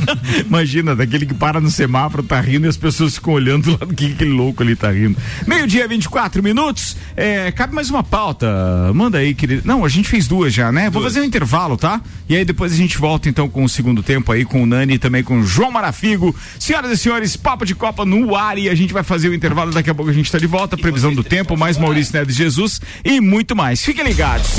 [0.46, 3.94] Imagina, daquele que para no semáforo, tá rindo e as pessoas ficam olhando lá do
[3.94, 5.18] que aquele louco ali tá rindo.
[5.48, 6.96] Meio-dia, 24 minutos.
[7.16, 8.48] É, cabe mais uma pauta.
[8.94, 9.64] Manda aí, querido.
[9.66, 10.90] Não, a gente fez duas já, né?
[10.90, 12.02] Vou fazer um intervalo, tá?
[12.30, 14.94] E aí depois a gente volta então com o segundo tempo aí, com o Nani
[14.94, 15.61] e também com o João.
[15.62, 16.36] João Marafigo.
[16.58, 19.72] Senhoras e senhores, Papo de Copa no ar e a gente vai fazer o intervalo.
[19.72, 20.76] Daqui a pouco a gente está de volta.
[20.76, 23.80] Previsão do tempo, mais Maurício Neves Jesus e muito mais.
[23.80, 24.58] Fiquem ligados.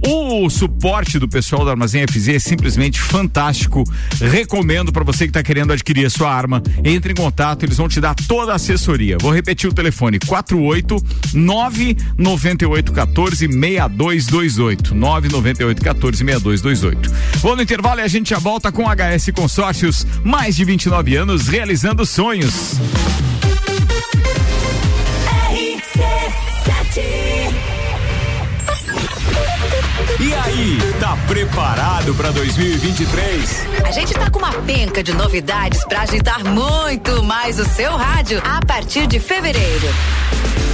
[0.07, 3.85] o suporte do pessoal do Armazém FZ é simplesmente fantástico.
[4.21, 6.63] Recomendo para você que está querendo adquirir a sua arma.
[6.85, 9.19] Entre em contato, eles vão te dar toda a assessoria.
[9.21, 10.97] Vou repetir o telefone: 48
[11.35, 14.95] 998 14 6228.
[14.95, 17.13] 998 14 6228.
[17.41, 20.07] Vou no intervalo e a gente já volta com HS Consórcios.
[20.25, 22.79] Mais de 29 anos realizando sonhos.
[30.31, 33.67] E aí, tá preparado para 2023?
[33.85, 38.41] A gente tá com uma penca de novidades para agitar muito mais o seu rádio
[38.45, 39.89] a partir de fevereiro.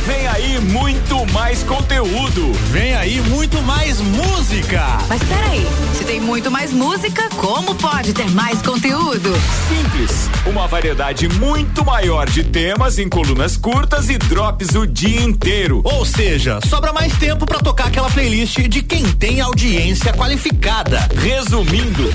[0.06, 2.52] Vem aí muito mais conteúdo.
[2.70, 4.98] Vem aí muito mais música.
[5.08, 5.66] Mas peraí,
[5.98, 9.32] se tem muito mais música, como pode ter mais conteúdo?
[9.68, 15.80] Simples, uma variedade muito maior de temas em colunas curtas e drops o dia inteiro.
[15.82, 21.00] Ou seja, sobra mais tempo para tocar aquela playlist de quem tem audiência qualificada.
[21.20, 22.14] Resumindo,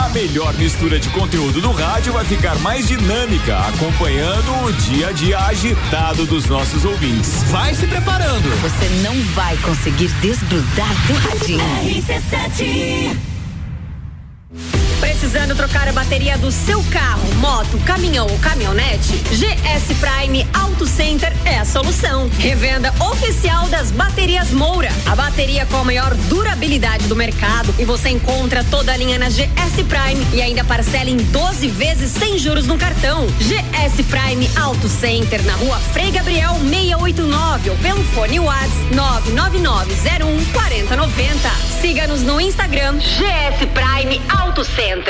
[0.00, 5.12] a melhor mistura de conteúdo do rádio vai ficar mais dinâmica, acompanhando o dia a
[5.12, 7.42] dia agitado dos nossos ouvintes.
[7.50, 8.48] Vai se preparando.
[8.62, 11.60] Você não vai conseguir desgrudar do radinho.
[11.84, 13.16] RC7
[15.20, 19.18] Precisando trocar a bateria do seu carro, moto, caminhão ou caminhonete?
[19.30, 22.30] GS Prime Auto Center é a solução.
[22.38, 24.88] Revenda oficial das baterias Moura.
[25.04, 29.28] A bateria com a maior durabilidade do mercado e você encontra toda a linha na
[29.28, 33.26] GS Prime e ainda parcela em 12 vezes sem juros no cartão.
[33.40, 41.50] GS Prime Auto Center na rua Frei Gabriel 689 ou pelo fone WhatsApp 99901 4090.
[41.82, 45.09] Siga-nos no Instagram GS Prime Auto Center.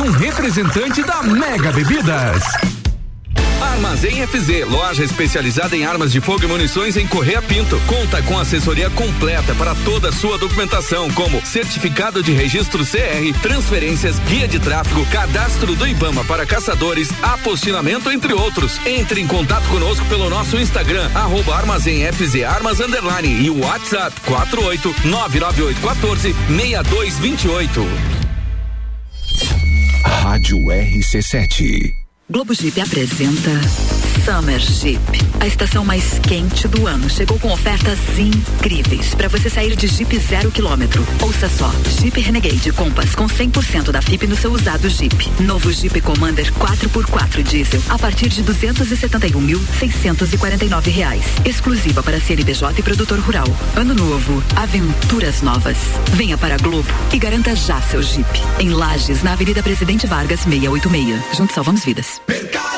[0.00, 2.42] um representante da Mega Bebidas.
[3.60, 7.80] Armazém FZ, loja especializada em armas de fogo e munições em Correia Pinto.
[7.86, 14.18] Conta com assessoria completa para toda a sua documentação, como certificado de registro CR, transferências,
[14.20, 18.78] guia de tráfego, cadastro do IBAMA para caçadores, apostilamento, entre outros.
[18.86, 24.20] Entre em contato conosco pelo nosso Instagram, arroba Armazém FZ Armas Underline e o WhatsApp
[24.22, 28.17] 48 998 14 6228.
[30.38, 31.92] Rádio RC7.
[32.30, 33.50] Globo Jeep apresenta
[34.24, 35.00] Summer Jeep,
[35.40, 37.10] a estação mais quente do ano.
[37.10, 41.06] Chegou com ofertas incríveis para você sair de Jeep zero quilômetro.
[41.22, 45.30] Ouça só, Jeep Renegade Compass com 100% da FIP no seu usado Jeep.
[45.40, 51.24] Novo Jeep Commander 4x4 diesel a partir de 271.649 reais.
[51.44, 53.46] Exclusiva para CNPJ e produtor rural.
[53.76, 55.76] Ano novo, aventuras novas.
[56.14, 58.26] Venha para Globo e garanta já seu Jeep.
[58.58, 61.36] Em Lages, na Avenida Presidente Vargas 686.
[61.36, 62.14] Juntos salvamos vidas.
[62.14, 62.77] Super barato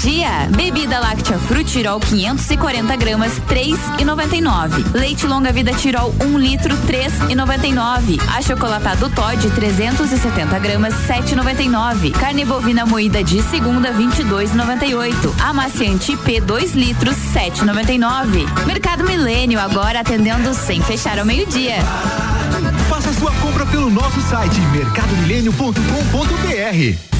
[0.00, 0.48] dia.
[0.56, 4.92] Bebida láctea Frutirol 540 gramas 3,99.
[4.94, 8.18] Leite longa vida Tirol 1 litro 3,99.
[8.36, 12.12] Achocolatado Todd 370 gramas 7,99.
[12.12, 15.34] Carne bovina moída de segunda 22,98.
[15.40, 18.46] Amaciante IP 2 litros 7,99.
[18.66, 21.76] Mercado Milênio agora atendendo sem fechar ao meio-dia.
[22.88, 27.19] Faça sua compra pelo nosso site mercadomilênio.com.br.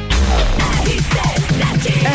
[0.21, 1.30] RC7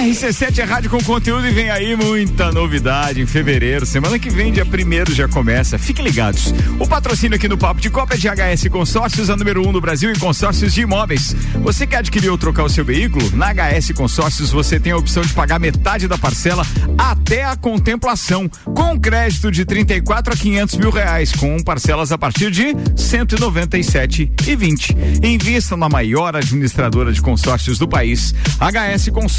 [0.07, 3.85] RC7 é rádio com conteúdo e vem aí muita novidade em fevereiro.
[3.85, 5.79] Semana que vem, dia primeiro, já começa.
[5.79, 6.55] Fiquem ligados.
[6.79, 9.81] O patrocínio aqui no Papo de Copa é de HS Consórcios, a número um no
[9.81, 11.35] Brasil em consórcios de imóveis.
[11.63, 13.31] Você quer adquirir ou trocar o seu veículo?
[13.37, 16.65] Na HS Consórcios você tem a opção de pagar metade da parcela
[16.97, 22.51] até a contemplação, com crédito de 34 a 500 mil reais, com parcelas a partir
[22.51, 24.97] de 197 e 20.
[25.23, 29.36] Invista na maior administradora de consórcios do país, HS Consórcios.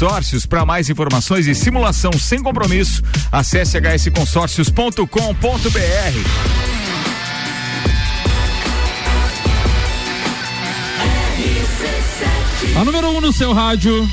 [0.48, 5.08] Para mais informações e simulação sem compromisso, acesse hsconsórcios.com.br.
[12.76, 14.08] A número 1 um no seu rádio.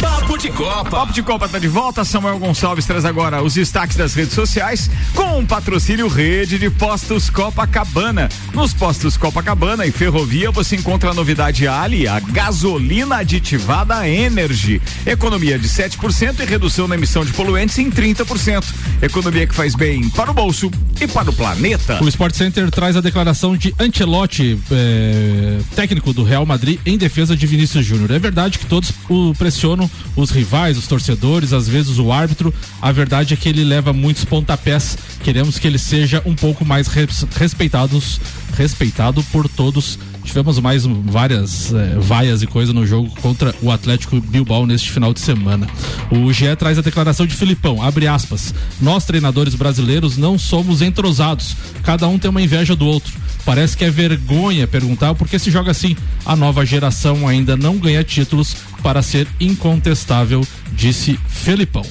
[0.00, 0.90] Papo de Copa.
[0.90, 2.04] Papo de Copa tá de volta.
[2.04, 7.28] Samuel Gonçalves traz agora os destaques das redes sociais com um patrocínio Rede de Postos
[7.28, 8.28] Copacabana.
[8.54, 14.80] Nos postos Copacabana e Ferrovia você encontra a novidade Ali, a gasolina aditivada Energy.
[15.04, 18.64] Economia de 7% e redução na emissão de poluentes em 30%.
[19.02, 20.70] Economia que faz bem para o bolso
[21.00, 22.02] e para o planeta.
[22.02, 27.36] O Sport Center traz a declaração de Ancelotti, eh, técnico do Real Madrid, em defesa
[27.36, 28.10] de Vinícius Júnior.
[28.10, 32.52] É verdade que todos o pressionam os rivais, os torcedores, às vezes o árbitro.
[32.80, 34.96] A verdade é que ele leva muitos pontapés.
[35.22, 38.20] Queremos que ele seja um pouco mais res, respeitados,
[38.56, 39.98] respeitado por todos.
[40.24, 45.12] Tivemos mais várias eh, vaias e coisa no jogo contra o Atlético Bilbao neste final
[45.12, 45.66] de semana.
[46.10, 48.54] O GE traz a declaração de Filipão, abre aspas.
[48.80, 51.56] Nós, treinadores brasileiros, não somos entrosados.
[51.82, 53.12] Cada um tem uma inveja do outro.
[53.44, 55.96] Parece que é vergonha perguntar por que se joga assim.
[56.24, 61.84] A nova geração ainda não ganha títulos para ser incontestável, disse Felipão.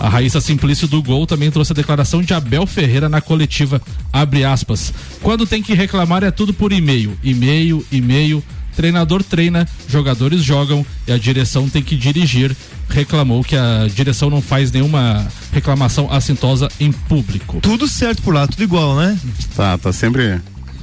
[0.00, 3.82] A Raíssa Simplício do Gol também trouxe a declaração de Abel Ferreira na coletiva.
[4.10, 4.94] Abre aspas.
[5.22, 7.18] Quando tem que reclamar é tudo por e-mail.
[7.22, 8.42] E-mail, e-mail.
[8.74, 12.56] Treinador treina, jogadores jogam e a direção tem que dirigir.
[12.88, 17.60] Reclamou que a direção não faz nenhuma reclamação assintosa em público.
[17.60, 19.18] Tudo certo por lá, tudo igual, né?
[19.54, 20.40] Tá, tá sempre.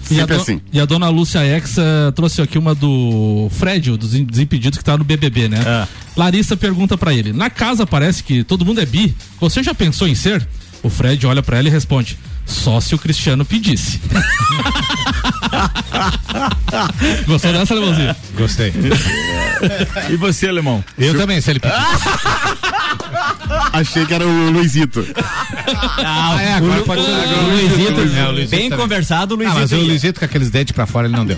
[0.10, 0.62] E a, do- assim.
[0.72, 4.98] e a dona Lúcia Exa trouxe aqui uma do Fred, o dos desimpedidos que tá
[4.98, 5.62] no BBB, né?
[5.66, 5.88] Ah.
[6.16, 9.14] Larissa pergunta pra ele: Na casa parece que todo mundo é bi.
[9.40, 10.46] Você já pensou em ser?
[10.84, 14.00] O Fred olha pra ela e responde: Só se o Cristiano pedisse.
[17.26, 18.16] Gostou dessa, Leãozinho?
[18.38, 18.74] Gostei.
[20.08, 20.84] E você, Alemão?
[21.00, 21.74] Eu também, se ele pedir.
[23.74, 25.06] Achei que era o Luizito.
[25.98, 27.12] Ah, é, agora pode ser.
[27.12, 28.78] o Luizito, É, o Luizito bem também.
[28.86, 29.60] conversado, o Ah, Luizito.
[29.60, 29.78] mas o.
[29.78, 31.38] Luizito com aqueles dentes pra fora, ele não deu.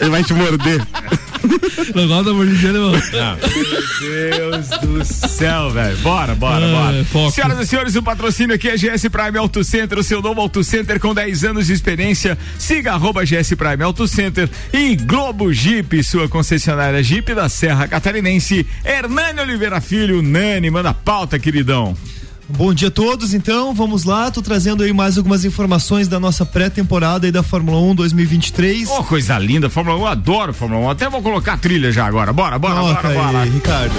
[0.00, 0.80] Ele vai te morder.
[1.94, 2.92] Não gosta da mordidinha, Alemão?
[2.92, 5.96] Meu Deus do céu, velho.
[5.98, 7.04] Bora, bora, Ah, bora.
[7.04, 7.30] foco.
[7.32, 10.62] Senhoras e senhores, o patrocínio aqui é GS Prime Auto Center, o seu novo Auto
[10.64, 12.36] Center com 10 anos de experiência.
[12.58, 18.66] Siga arroba GS Prime Auto Center e Globo Jeep, sua concessionária Jeep da Serra Catarinense.
[18.84, 21.96] Hernani Oliveira Filho, Nani, manda pauta, queridão.
[22.48, 26.44] Bom dia a todos, então, vamos lá, tô trazendo aí mais algumas informações da nossa
[26.44, 28.88] pré-temporada aí da Fórmula 1 2023.
[28.90, 30.90] Oh, coisa linda, Fórmula 1, adoro Fórmula 1.
[30.90, 32.34] Até vou colocar a trilha já agora.
[32.34, 33.40] Bora, bora, bora, bora.
[33.40, 33.94] aí, Ricardo.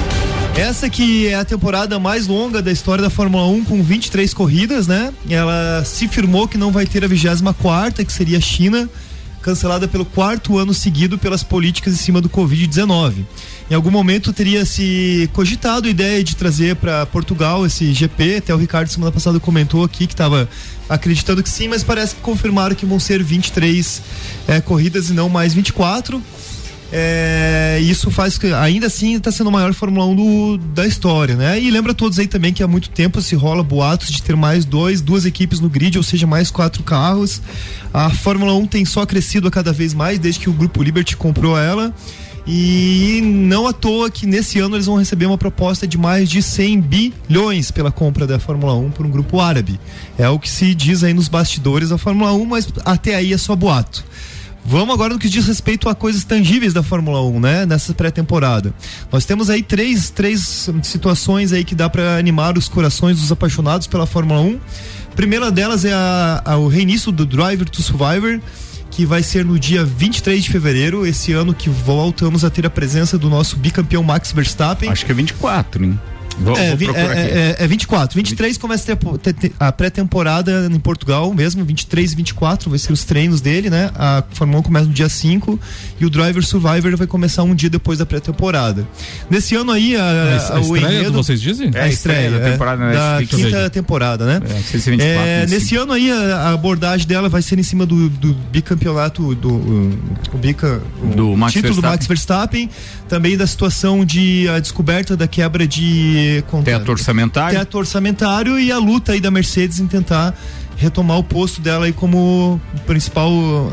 [0.56, 4.86] Essa que é a temporada mais longa da história da Fórmula 1 com 23 corridas,
[4.86, 5.12] né?
[5.28, 8.88] Ela se firmou que não vai ter a 24 que seria a China,
[9.42, 13.26] cancelada pelo quarto ano seguido pelas políticas em cima do Covid-19.
[13.70, 18.54] Em algum momento teria se cogitado a ideia de trazer para Portugal esse GP, até
[18.54, 20.48] o Ricardo semana passada comentou aqui que estava
[20.88, 24.02] acreditando que sim, mas parece que confirmaram que vão ser 23
[24.48, 26.22] eh, corridas e não mais 24.
[26.94, 31.36] É, isso faz que ainda assim está sendo a maior Fórmula 1 do- da história,
[31.36, 31.60] né?
[31.60, 34.64] E lembra todos aí também que há muito tempo se rola boatos de ter mais
[34.64, 37.42] dois, duas equipes no grid, ou seja, mais quatro carros.
[37.92, 41.18] A Fórmula 1 tem só crescido a cada vez mais desde que o grupo Liberty
[41.18, 41.92] comprou ela.
[42.48, 46.44] E não à toa que nesse ano eles vão receber uma proposta de mais de
[46.44, 49.80] 100 bilhões pela compra da Fórmula 1 por um grupo árabe.
[50.18, 53.38] É o que se diz aí nos bastidores da Fórmula 1, mas até aí é
[53.38, 54.04] só boato.
[54.68, 57.66] Vamos agora no que diz respeito a coisas tangíveis da Fórmula 1, né?
[57.68, 58.74] Nessa pré-temporada.
[59.12, 63.86] Nós temos aí três, três situações aí que dá para animar os corações dos apaixonados
[63.86, 64.60] pela Fórmula 1.
[65.12, 68.40] A primeira delas é a- a- o reinício do Driver to Survivor,
[68.96, 72.70] que vai ser no dia 23 de fevereiro, esse ano que voltamos a ter a
[72.70, 74.90] presença do nosso bicampeão Max Verstappen.
[74.90, 76.00] Acho que é 24, hein?
[76.40, 77.20] Vou, é, vou vi- procurar aqui.
[77.22, 78.16] é, é, é 24.
[78.16, 78.96] 23 começa a
[79.34, 81.64] ter- pré-temporada em Portugal mesmo.
[81.64, 83.90] 23 e 24 vai ser os treinos dele, né?
[83.96, 85.60] A Fórmula 1 começa no dia 5
[86.00, 88.86] e o Driver Survivor vai começar um dia depois da pré-temporada.
[89.30, 91.72] Nesse ano aí, a, A- a o estreia, enredo- vocês dizem?
[91.74, 94.42] É a estreia, da é, temporada na da quinta temporada, né?
[94.44, 97.86] É, 624, É, nesse- nesse ano aí, a, a abordagem dela vai ser em cima
[97.86, 100.00] do, do bicampeonato, do o,
[100.34, 101.92] o bica, o Do Max título do Verstappen.
[101.92, 102.70] Max Verstappen,
[103.08, 107.58] também da situação de a descoberta da quebra de Teto orçamentário.
[107.60, 110.36] teto orçamentário e a luta aí da Mercedes em tentar
[110.78, 113.32] retomar o posto dela aí como principal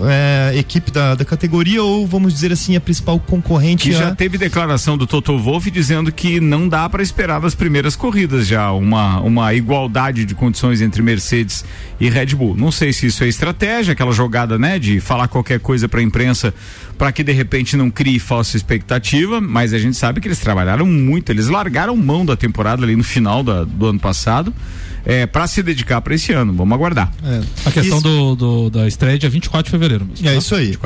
[0.09, 4.15] é, equipe da, da categoria ou vamos dizer assim a principal concorrente Que a- já
[4.15, 8.71] teve declaração do Toto Wolff dizendo que não dá para esperar nas primeiras corridas já
[8.73, 11.64] uma, uma igualdade de condições entre Mercedes
[12.01, 12.57] e Red Bull.
[12.57, 16.03] Não sei se isso é estratégia, aquela jogada, né, de falar qualquer coisa para a
[16.03, 16.55] imprensa
[16.97, 20.87] para que de repente não crie falsa expectativa, mas a gente sabe que eles trabalharam
[20.87, 24.55] muito, eles largaram mão da temporada ali no final da- do ano passado.
[25.05, 27.12] É, para se dedicar para esse ano, vamos aguardar.
[27.64, 30.26] A questão Isso- do, do- da estreia é dia 24 de fevereiro mesmo.
[30.26, 30.38] É tá?
[30.38, 30.76] isso aí.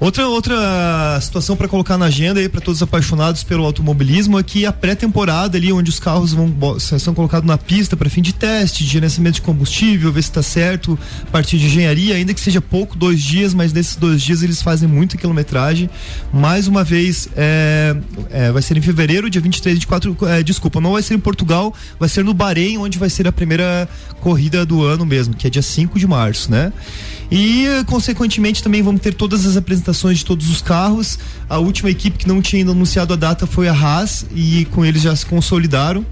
[0.00, 4.42] Outra, outra situação para colocar na agenda aí para todos os apaixonados pelo automobilismo é
[4.42, 6.50] que a pré-temporada ali, onde os carros vão
[6.80, 10.42] são colocados na pista para fim de teste, de gerenciamento de combustível, ver se está
[10.42, 10.98] certo,
[11.30, 14.88] parte de engenharia, ainda que seja pouco, dois dias, mas nesses dois dias eles fazem
[14.88, 15.90] muita quilometragem.
[16.32, 17.94] Mais uma vez, é,
[18.30, 21.20] é, vai ser em fevereiro, dia 23 e 24, é, desculpa, não vai ser em
[21.20, 23.59] Portugal, vai ser no Bahrein, onde vai ser a primeira
[24.20, 26.72] corrida do ano mesmo, que é dia 5 de março, né?
[27.30, 31.18] E, consequentemente, também vamos ter todas as apresentações de todos os carros.
[31.48, 34.84] A última equipe que não tinha ainda anunciado a data foi a Haas, e com
[34.84, 36.04] eles já se consolidaram.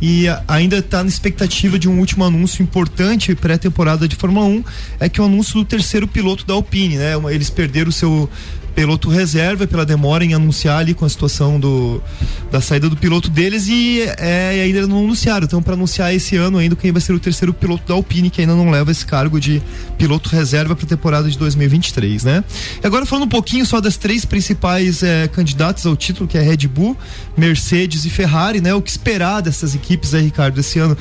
[0.00, 4.64] E ainda está na expectativa de um último anúncio importante pré-temporada de Fórmula 1,
[4.98, 7.12] é que é o anúncio do terceiro piloto da Alpine, né?
[7.30, 8.28] Eles perderam o seu
[8.74, 12.02] piloto reserva pela demora em anunciar ali com a situação do,
[12.50, 15.44] da saída do piloto deles e é, ainda não anunciaram.
[15.44, 18.40] Então, para anunciar esse ano ainda quem vai ser o terceiro piloto da Alpine, que
[18.40, 19.62] ainda não leva esse cargo de
[19.98, 22.44] piloto reserva para a temporada de 2023, né?
[22.82, 26.42] E agora falando um pouquinho só das três principais eh, candidatas ao título, que é
[26.42, 26.96] Red Bull,
[27.36, 28.74] Mercedes e Ferrari, né?
[28.74, 30.96] O que esperar dessas equipes aí, Ricardo, esse ano?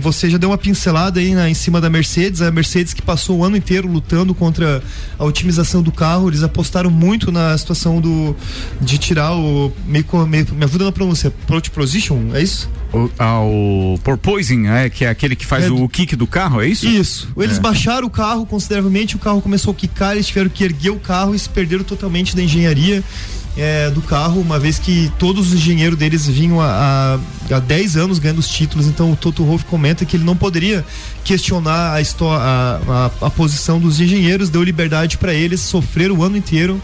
[0.00, 3.38] Você já deu uma pincelada aí na, em cima da Mercedes, a Mercedes que passou
[3.38, 4.82] o ano inteiro lutando contra
[5.18, 8.34] a otimização do carro, eles apostaram muito na situação do
[8.80, 12.68] de tirar o meio, meio me ajuda na pronúncia, Prot Position, é isso?
[12.92, 15.70] O, ah, o porpoising, é, que é aquele que faz É.
[15.70, 16.86] o kick do carro, é isso?
[16.88, 17.28] Isso.
[17.36, 17.60] Eles É.
[17.60, 21.34] baixaram o carro consideravelmente, o carro começou a quicar, eles tiveram que erguer o carro
[21.34, 23.02] e se perderam totalmente da engenharia
[23.58, 27.18] é, do carro, uma vez que todos os engenheiros deles vinham há,
[27.50, 30.36] há, há 10 anos ganhando os títulos, então o Toto Wolff comenta que ele não
[30.36, 30.84] poderia
[31.24, 32.80] questionar a, a,
[33.20, 36.80] a, a posição dos engenheiros, deu liberdade para eles sofrer o ano inteiro.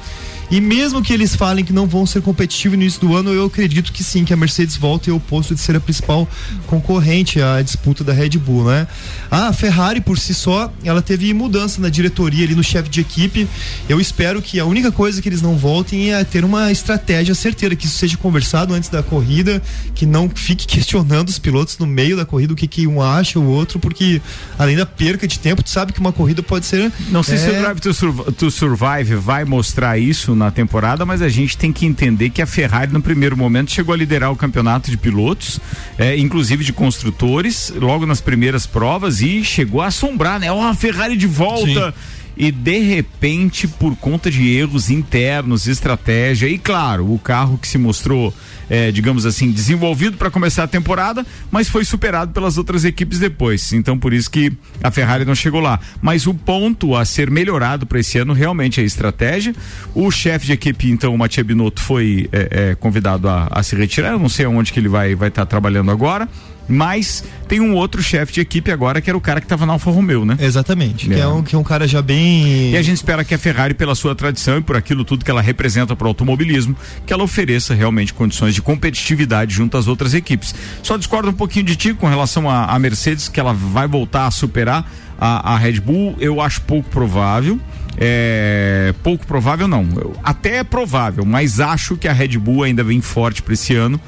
[0.50, 3.46] E mesmo que eles falem que não vão ser competitivos no início do ano, eu
[3.46, 6.28] acredito que sim, que a Mercedes volte ao posto de ser a principal
[6.66, 8.86] concorrente à disputa da Red Bull, né?
[9.30, 13.48] A Ferrari, por si só, ela teve mudança na diretoria ali no chefe de equipe.
[13.88, 17.74] Eu espero que a única coisa que eles não voltem é ter uma estratégia certeira,
[17.74, 19.62] que isso seja conversado antes da corrida,
[19.94, 23.38] que não fique questionando os pilotos no meio da corrida o que, que um acha
[23.38, 24.20] o outro, porque
[24.58, 26.92] além da perca de tempo, tu sabe que uma corrida pode ser.
[27.08, 31.04] Não sei se é, o Drive to, Surv- to Survive vai mostrar isso na temporada,
[31.04, 34.32] mas a gente tem que entender que a Ferrari, no primeiro momento, chegou a liderar
[34.32, 35.60] o campeonato de pilotos,
[35.98, 40.50] é, inclusive de construtores, logo nas primeiras provas, e chegou a assombrar, né?
[40.50, 41.94] Ó, a Ferrari de volta.
[42.36, 47.78] E de repente, por conta de erros internos, estratégia, e claro, o carro que se
[47.78, 48.34] mostrou,
[48.68, 53.72] é, digamos assim, desenvolvido para começar a temporada, mas foi superado pelas outras equipes depois.
[53.72, 55.78] Então, por isso que a Ferrari não chegou lá.
[56.02, 59.54] Mas o ponto a ser melhorado para esse ano realmente é a estratégia.
[59.94, 63.76] O chefe de equipe, então, o Matia Binotto, foi é, é, convidado a, a se
[63.76, 64.12] retirar.
[64.12, 66.28] Eu não sei aonde que ele vai estar vai tá trabalhando agora.
[66.68, 69.74] Mas tem um outro chefe de equipe agora que era o cara que estava na
[69.74, 70.36] Alfa Romeo, né?
[70.40, 71.08] Exatamente.
[71.08, 71.18] Que É.
[71.20, 72.70] é, um, que é um cara já bem.
[72.72, 75.30] E a gente espera que a Ferrari, pela sua tradição e por aquilo tudo que
[75.30, 76.74] ela representa para o automobilismo,
[77.06, 80.54] que ela ofereça realmente condições de competitividade junto às outras equipes.
[80.82, 84.26] Só discordo um pouquinho de ti com relação à à Mercedes, que ela vai voltar
[84.26, 84.90] a superar
[85.20, 86.16] a, a Red Bull.
[86.18, 87.60] Eu acho pouco provável.
[87.96, 89.86] É, pouco provável não.
[89.96, 93.74] Eu- Até é provável, mas acho que a Red Bull ainda vem forte para esse
[93.74, 94.00] ano.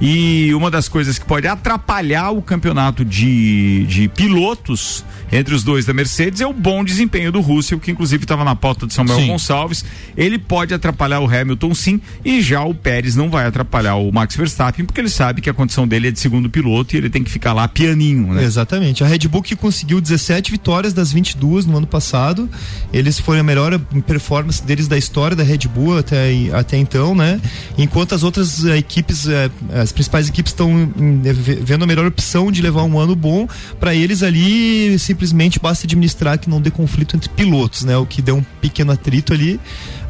[0.00, 5.84] E uma das coisas que pode atrapalhar o campeonato de, de pilotos entre os dois
[5.84, 9.18] da Mercedes é o bom desempenho do Russell, que inclusive estava na pauta de Samuel
[9.18, 9.26] Sim.
[9.26, 9.84] Gonçalves.
[10.16, 14.36] Ele pode atrapalhar o Hamilton sim, e já o Pérez não vai atrapalhar o Max
[14.36, 17.22] Verstappen, porque ele sabe que a condição dele é de segundo piloto e ele tem
[17.22, 18.44] que ficar lá pianinho, né?
[18.44, 19.04] Exatamente.
[19.04, 22.48] A Red Bull que conseguiu 17 vitórias das 22 no ano passado.
[22.92, 27.40] Eles foram a melhor performance deles da história da Red Bull até, até então, né?
[27.76, 29.50] Enquanto as outras eh, equipes, eh,
[29.88, 31.22] as principais equipes estão hum,
[31.62, 33.48] vendo a melhor opção de levar um ano bom.
[33.80, 37.96] Para eles ali, simplesmente basta administrar que não dê conflito entre pilotos, né?
[37.96, 39.58] O que deu um pequeno atrito ali.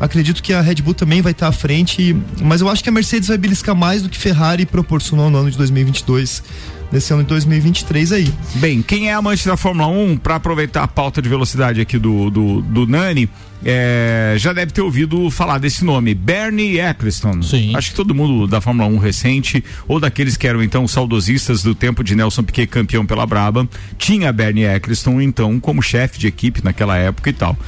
[0.01, 2.93] Acredito que a Red Bull também vai estar à frente, mas eu acho que a
[2.93, 6.43] Mercedes vai beliscar mais do que Ferrari proporcionou no ano de 2022
[6.91, 8.33] nesse ano de 2023 aí.
[8.55, 12.31] Bem, quem é amante da Fórmula 1, para aproveitar a pauta de velocidade aqui do,
[12.31, 13.29] do, do Nani,
[13.65, 17.43] é, já deve ter ouvido falar desse nome, Bernie Eccleston.
[17.43, 17.75] Sim.
[17.77, 21.75] Acho que todo mundo da Fórmula 1 recente, ou daqueles que eram então saudosistas do
[21.75, 26.63] tempo de Nelson Piquet campeão pela Braba, tinha Bernie Eccleston então como chefe de equipe
[26.63, 27.59] naquela época e tal.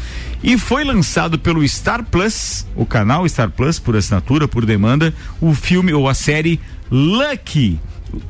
[0.42, 5.54] E foi lançado pelo Star Plus, o canal Star Plus, por assinatura, por demanda, o
[5.54, 6.58] filme ou a série
[6.90, 7.78] Lucky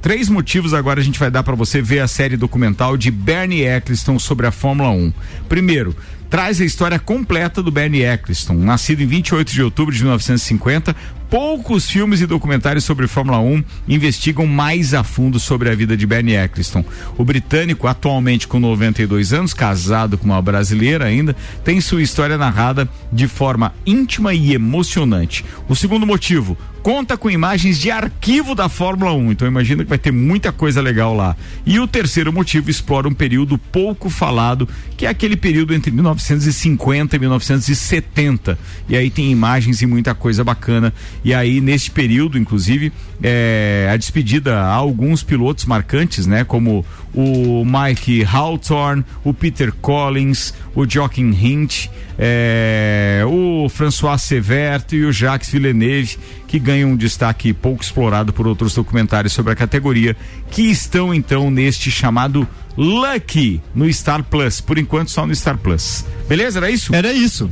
[0.00, 3.64] três motivos agora a gente vai dar para você ver a série documental de Bernie
[3.64, 5.12] Eccleston sobre a Fórmula 1.
[5.48, 5.96] Primeiro,
[6.28, 10.94] traz a história completa do Bernie Eccleston, nascido em 28 de outubro de 1950.
[11.30, 16.04] Poucos filmes e documentários sobre Fórmula 1 investigam mais a fundo sobre a vida de
[16.04, 16.84] Bernie Eccleston.
[17.16, 22.88] O britânico, atualmente com 92 anos, casado com uma brasileira ainda, tem sua história narrada
[23.12, 25.44] de forma íntima e emocionante.
[25.68, 29.98] O segundo motivo, conta com imagens de arquivo da Fórmula 1, então imagina que vai
[29.98, 31.36] ter muita coisa legal lá.
[31.64, 37.16] E o terceiro motivo explora um período pouco falado, que é aquele período entre 1950
[37.16, 38.58] e 1970.
[38.88, 40.92] E aí tem imagens e muita coisa bacana.
[41.24, 42.92] E aí, neste período, inclusive,
[43.22, 46.44] é, a despedida a alguns pilotos marcantes, né?
[46.44, 55.04] Como o Mike Hawthorne, o Peter Collins, o Joaquim Hint, é, o François Severt e
[55.04, 60.16] o Jacques Villeneuve, que ganham um destaque pouco explorado por outros documentários sobre a categoria,
[60.50, 64.60] que estão então neste chamado Lucky no Star Plus.
[64.60, 66.04] Por enquanto, só no Star Plus.
[66.28, 66.58] Beleza?
[66.58, 66.94] Era isso?
[66.94, 67.50] Era isso.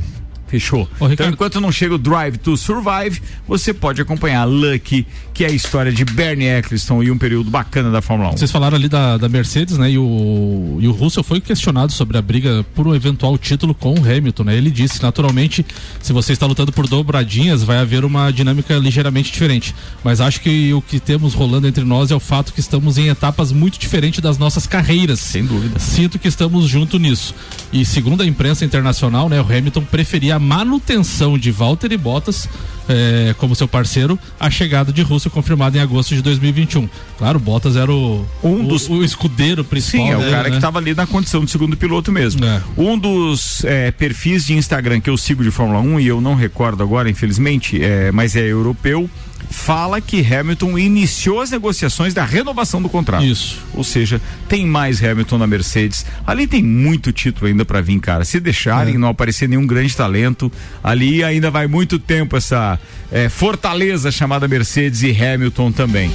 [0.49, 0.89] Fechou.
[1.11, 5.05] então, enquanto não chega o Drive to Survive, você pode acompanhar Lucky,
[5.39, 8.37] que é a história de Bernie Eccleston e um período bacana da Fórmula 1.
[8.39, 9.89] Vocês falaram ali da, da Mercedes, né?
[9.89, 13.93] E o, e o Russell foi questionado sobre a briga por um eventual título com
[13.93, 14.57] o Hamilton, né?
[14.57, 15.65] Ele disse, naturalmente,
[16.01, 19.73] se você está lutando por dobradinhas, vai haver uma dinâmica ligeiramente diferente.
[20.03, 23.07] Mas acho que o que temos rolando entre nós é o fato que estamos em
[23.07, 25.21] etapas muito diferentes das nossas carreiras.
[25.21, 25.79] Sem dúvida.
[25.79, 27.33] Sinto que estamos junto nisso.
[27.71, 29.39] E segundo a imprensa internacional, né?
[29.39, 32.45] O Hamilton preferia manutenção de Valtteri Bottas
[32.89, 36.89] é, como seu parceiro, a chegada de Russell confirmada em agosto de 2021.
[37.17, 40.07] Claro, Bottas era o, um dos, o, escudeiro principal.
[40.07, 40.49] Sim, é o dele, cara né?
[40.49, 42.43] que estava ali na condição de segundo piloto mesmo.
[42.43, 42.61] É.
[42.75, 46.33] Um dos é, perfis de Instagram que eu sigo de Fórmula 1 e eu não
[46.33, 49.09] recordo agora, infelizmente, é, mas é europeu
[49.49, 53.23] fala que Hamilton iniciou as negociações da renovação do contrato.
[53.23, 53.57] Isso.
[53.73, 56.05] Ou seja, tem mais Hamilton na Mercedes.
[56.25, 58.23] Ali tem muito título ainda para vir, cara.
[58.23, 58.97] Se deixarem, É.
[58.97, 60.51] não aparecer nenhum grande talento,
[60.83, 62.79] ali ainda vai muito tempo essa
[63.11, 66.11] é, fortaleza chamada Mercedes e Hamilton também.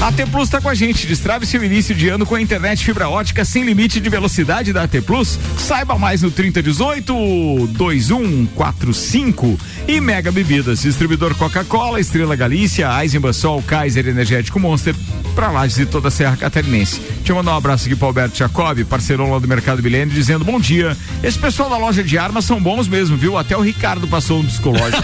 [0.00, 1.08] A T Plus está com a gente.
[1.08, 4.84] Destrave seu início de ano com a internet fibra ótica sem limite de velocidade da
[4.84, 5.36] AT Plus.
[5.58, 14.06] Saiba mais no 3018 2145 e Mega Bebidas, distribuidor Coca-Cola, Estrela Galícia, Eisenbahn Sol, Kaiser
[14.06, 14.94] Energético Monster,
[15.34, 17.00] para Lages e toda a Serra Catarinense.
[17.00, 20.44] Deixa eu mandar um abraço aqui para Alberto Jacob, parceirão lá do Mercado Milênio, dizendo
[20.44, 20.96] bom dia.
[21.22, 23.36] Esse pessoal da loja de armas são bons mesmo, viu?
[23.36, 25.02] Até o Ricardo passou um psicológico.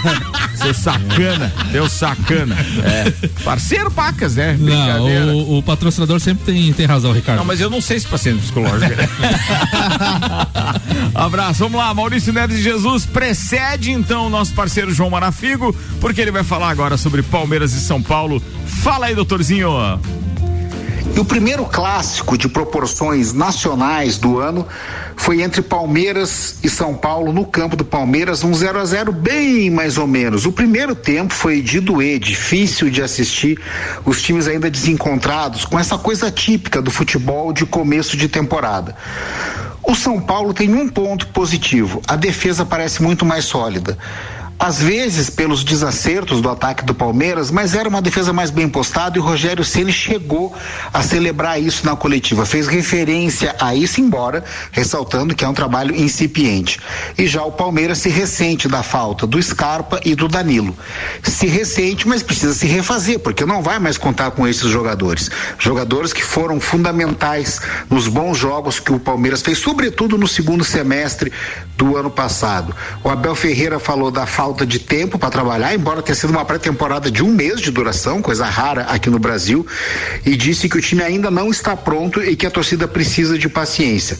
[0.56, 2.56] Seu sacana, deu sacana.
[2.84, 3.10] É.
[3.42, 4.56] Parceiro pacas, né?
[4.58, 7.38] Não, o, o patrocinador sempre tem, tem razão, Ricardo.
[7.38, 8.94] Não, mas eu não sei se no psicológico.
[11.14, 11.92] Abraço, vamos lá.
[11.92, 16.70] Maurício Neves de Jesus precede então o nosso parceiro João Marafigo, porque ele vai falar
[16.70, 18.42] agora sobre Palmeiras e São Paulo.
[18.66, 19.70] Fala aí, doutorzinho.
[21.16, 24.66] E o primeiro clássico de proporções nacionais do ano
[25.14, 29.70] foi entre Palmeiras e São Paulo no campo do Palmeiras, um 0 a 0 bem
[29.70, 30.44] mais ou menos.
[30.44, 33.60] O primeiro tempo foi de doer, difícil de assistir,
[34.04, 38.96] os times ainda desencontrados, com essa coisa típica do futebol de começo de temporada.
[39.84, 43.96] O São Paulo tem um ponto positivo: a defesa parece muito mais sólida.
[44.58, 49.18] Às vezes pelos desacertos do ataque do Palmeiras, mas era uma defesa mais bem postada
[49.18, 50.54] e o Rogério Ceni chegou
[50.92, 55.94] a celebrar isso na coletiva, fez referência a isso embora ressaltando que é um trabalho
[55.94, 56.78] incipiente.
[57.18, 60.74] E já o Palmeiras se ressente da falta do Scarpa e do Danilo.
[61.22, 65.30] Se ressente, mas precisa se refazer, porque não vai mais contar com esses jogadores.
[65.58, 71.32] Jogadores que foram fundamentais nos bons jogos que o Palmeiras fez, sobretudo no segundo semestre
[71.76, 72.74] do ano passado.
[73.02, 77.10] O Abel Ferreira falou da falta de tempo para trabalhar, embora tenha sido uma pré-temporada
[77.10, 79.66] de um mês de duração, coisa rara aqui no Brasil,
[80.26, 83.48] e disse que o time ainda não está pronto e que a torcida precisa de
[83.48, 84.18] paciência.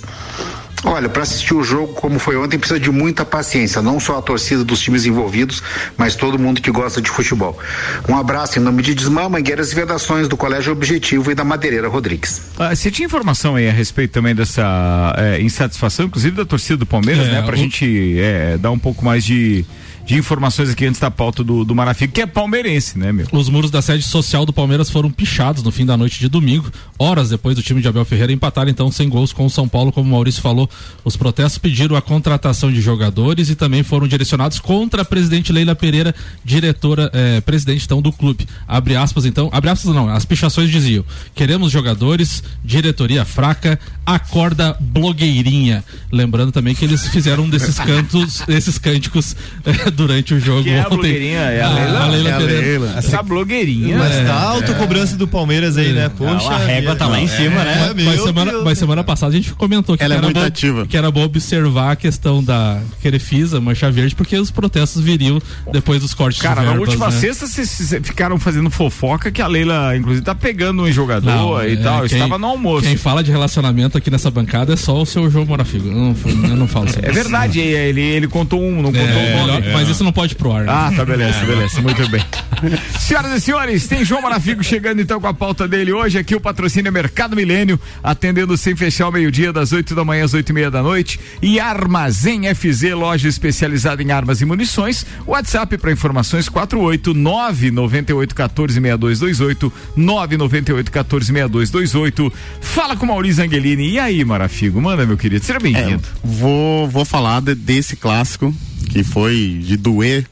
[0.87, 4.22] Olha, para assistir o jogo como foi ontem precisa de muita paciência, não só a
[4.22, 5.62] torcida dos times envolvidos,
[5.97, 7.59] mas todo mundo que gosta de futebol.
[8.07, 11.89] Um abraço em nome de Desmã, Mangueiras e Vedações do Colégio Objetivo e da Madeireira
[11.89, 12.43] Rodrigues.
[12.59, 16.85] Ah, você tinha informação aí a respeito também dessa é, insatisfação, inclusive da torcida do
[16.85, 17.43] Palmeiras, É, né?
[17.43, 19.64] Pra o- gente é, dar um pouco mais de,
[20.07, 23.26] de informações aqui antes da pauta do, do Marafico, que é palmeirense, né, meu?
[23.32, 26.70] Os muros da sede social do Palmeiras foram pichados no fim da noite de domingo,
[26.98, 29.90] horas depois do time de Abel Ferreira empatar então sem gols com o São Paulo,
[29.90, 30.68] como o Maurício falou.
[31.05, 35.74] Os protestos pediram a contratação de jogadores e também foram direcionados contra a presidente Leila
[35.74, 38.46] Pereira, diretora, eh, presidente então do clube.
[38.68, 45.82] Abre aspas então, abre aspas não, as pichações diziam: queremos jogadores, diretoria fraca, acorda blogueirinha.
[46.12, 49.34] Lembrando também que eles fizeram um desses cantos, esses cânticos
[49.64, 51.38] eh, durante o jogo Que é a blogueirinha?
[51.38, 51.99] É a Ah, Leila?
[52.01, 52.38] a Leila É a.
[52.38, 52.95] Leila.
[52.99, 53.99] Essa blogueirinha.
[53.99, 54.24] Mas É.
[54.24, 56.11] tá a autocobrança do Palmeiras aí, né?
[56.16, 56.51] Poxa.
[56.51, 57.88] a régua tá lá em cima, né?
[57.90, 58.64] É, meu Mas semana, Deus.
[58.64, 60.86] mas semana passada a gente comentou que, Ela é era muito bom, ativa.
[60.86, 65.40] que era bom observar a questão da Querefisa, Mancha Verde, porque os protestos viriam
[65.72, 67.12] depois dos cortes Cara, de na última né?
[67.12, 71.72] sexta vocês ficaram fazendo fofoca que a Leila, inclusive, tá pegando um jogador Não, e
[71.74, 72.03] é, tal.
[72.09, 72.86] quem- Estava no almoço.
[72.86, 75.88] Quem fala de relacionamento aqui nessa bancada é só o seu João Morafigo.
[75.88, 76.16] Eu não,
[76.51, 79.62] eu não falo sobre É verdade, ele, ele contou um, não contou É, o nome.
[79.87, 80.64] Mas isso não pode ir pro ar.
[80.64, 80.72] né?
[80.72, 82.24] Ah, tá, beleza, beleza, muito bem.
[82.99, 86.18] Senhoras e senhores, tem João Marafigo chegando então com a pauta dele hoje.
[86.18, 90.24] Aqui o patrocínio é Mercado Milênio, atendendo sem fechar o meio-dia, das 8 da manhã
[90.24, 91.18] às 8 e meia da noite.
[91.43, 95.05] E Armazém FZ, loja especializada em armas e munições.
[95.26, 102.32] WhatsApp para informações 489 98 14 6228 998 14 6228.
[102.61, 103.91] Fala com Maurício Angelini.
[103.91, 104.80] E aí, Marafigo?
[104.80, 105.45] Manda, meu querido.
[105.45, 106.03] Seja bem-vindo.
[106.22, 108.55] Vou, vou falar de- desse clássico
[108.95, 110.24] que foi de doer,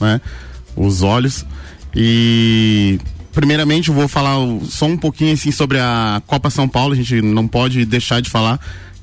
[0.00, 0.22] né?
[0.74, 1.44] Os olhos.
[1.94, 2.98] E
[3.30, 6.94] primeiramente vou falar só um pouquinho assim sobre a Copa São Paulo.
[6.94, 8.58] A gente não pode deixar de falar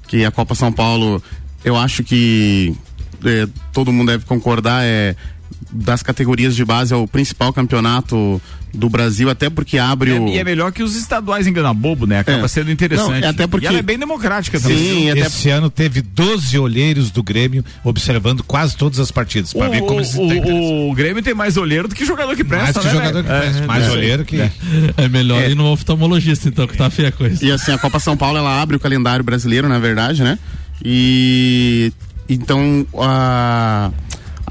[0.07, 1.21] que a Copa São Paulo,
[1.63, 2.75] eu acho que
[3.23, 5.15] é, todo mundo deve concordar é
[5.71, 8.41] das categorias de base é o principal campeonato
[8.73, 12.17] do Brasil, até porque abre o E é melhor que os estaduais engana bobo, né?
[12.19, 12.47] Acaba É.
[12.47, 13.21] sendo interessante.
[13.21, 14.77] Não, é até porque- E ela é bem democrática também.
[14.77, 19.67] Sim, até Esse ano teve 12 olheiros do Grêmio observando quase todas as partidas, para
[19.67, 20.41] O, ver como o, entendem.
[20.51, 23.23] o, o Grêmio tem mais olheiro do que jogador que presta, Mais que né, jogador
[23.23, 23.23] velho?
[23.23, 23.91] que presta, É, mais é.
[23.91, 24.37] olheiro que.
[24.97, 27.45] É melhor ir no oftalmologista, então, que tá feia a coisa.
[27.45, 30.39] E assim, a Copa São Paulo ela abre o calendário brasileiro, na verdade, né?
[30.83, 31.93] E
[32.27, 33.91] então a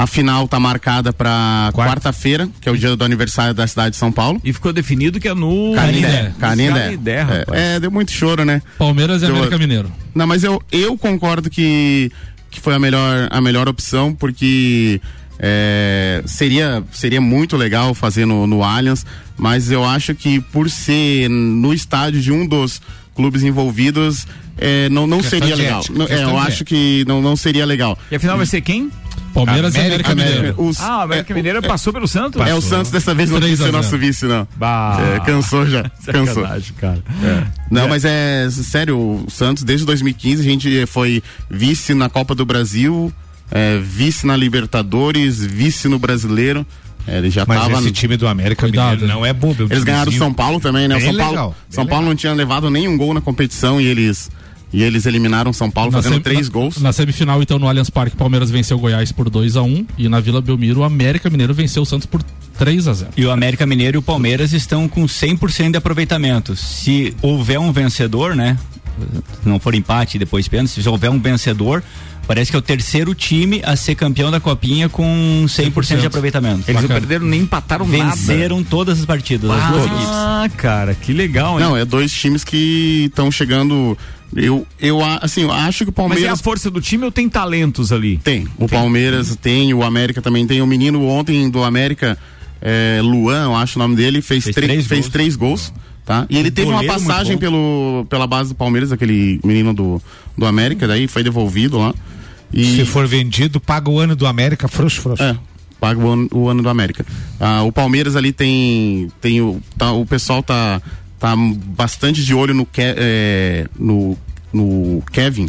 [0.03, 3.97] a final tá marcada para quarta-feira, que é o dia do aniversário da cidade de
[3.97, 4.41] São Paulo.
[4.43, 6.33] E ficou definido que é no Canindé.
[6.41, 6.81] Canindé.
[6.81, 7.47] Canindé, rapaz.
[7.61, 8.61] É, é, deu muito choro, né?
[8.79, 9.93] Palmeiras e Deu- América Mineiro.
[10.15, 12.11] Não, mas eu, eu concordo que,
[12.51, 15.01] que foi a melhor, a melhor opção, porque
[15.39, 21.29] é, seria, seria muito legal fazer no, no Allianz, mas eu acho que por ser
[21.29, 22.81] no estádio de um dos
[23.15, 24.27] clubes envolvidos,
[24.59, 25.81] é, não, não seria legal.
[25.81, 27.99] ética, Não, é, eu acho que não, não seria legal.
[28.11, 28.91] E afinal vai ser quem?
[29.33, 30.55] Palmeiras e América Mineiro.
[30.59, 32.41] Os- Ah, o América Mineiro passou pelo Santos?
[32.47, 33.77] É, o Santos dessa vez não quis 3 a ser 0.
[33.77, 34.47] nosso vice, não.
[34.57, 34.99] Bah.
[35.17, 35.85] É, cansou já.
[36.07, 36.45] Cansou.
[36.79, 37.03] Cara.
[37.71, 42.45] Não, mas é sério, o Santos desde 2015 a gente foi vice na Copa do
[42.45, 43.13] Brasil,
[43.51, 46.67] é, vice na Libertadores, vice no Brasileiro.
[47.07, 49.65] É, ele já Mas tava esse no- time do América Mineiro não é bobo.
[49.65, 50.97] é Eles ganharam timezinho São Paulo também, né?
[50.97, 53.87] O São Paulo, legal, bem São Paulo não tinha levado nenhum gol na competição e
[53.87, 54.31] eles
[54.73, 56.79] e eles eliminaram São Paulo fazendo sem- três na- gols.
[56.81, 60.09] Na semifinal, então, no Allianz Parque, Palmeiras venceu o Goiás por 2 a 1 e
[60.09, 62.23] na Vila Belmiro, o América Mineiro venceu o Santos por
[62.59, 66.55] 3 a 0 E o América Mineiro e o Palmeiras estão com 100% de aproveitamento.
[66.57, 68.57] Se houver um vencedor, né?
[69.45, 71.83] Não for empate e depois pênalti, se houver um vencedor,
[72.27, 76.65] parece que é o terceiro time a ser campeão da Copinha com 100% de aproveitamento.
[76.71, 78.15] Eles não perderam nem empataram nada.
[78.15, 80.07] Venceram todas as partidas, as duas equipes.
[80.09, 81.65] Ah, cara, que legal, hein?
[81.67, 83.97] Não, é dois times que estão chegando.
[84.35, 87.05] Eu, eu a- assim, eu acho que o Mas é Palmeiras a força do time
[87.05, 88.19] ou tem talentos ali?
[88.19, 88.47] Tem.
[88.59, 90.63] O Palmeiras tem, o América também tem.
[90.63, 92.17] O menino ontem do América,
[92.61, 95.13] é, Luan, eu acho o nome dele, fez, Fez três fez gols.
[95.13, 95.73] três gols.
[96.05, 96.27] Tá?
[96.29, 100.03] E ele teve uma passagem pelo, pela base do Palmeiras, aquele menino do,
[100.37, 101.95] do América, daí foi devolvido lá.
[102.53, 105.23] E, Se for vendido, paga o ano do América, frouxo, frouxo.
[105.23, 105.37] é,
[105.81, 107.07] paga o ano, o ano do América.
[107.39, 109.13] Ah, o Palmeiras ali tem.
[109.21, 110.83] tem o, tá, o pessoal tá,
[111.23, 114.19] tá bastante de olho no, Ke, é, no,
[114.53, 115.49] no Kevin.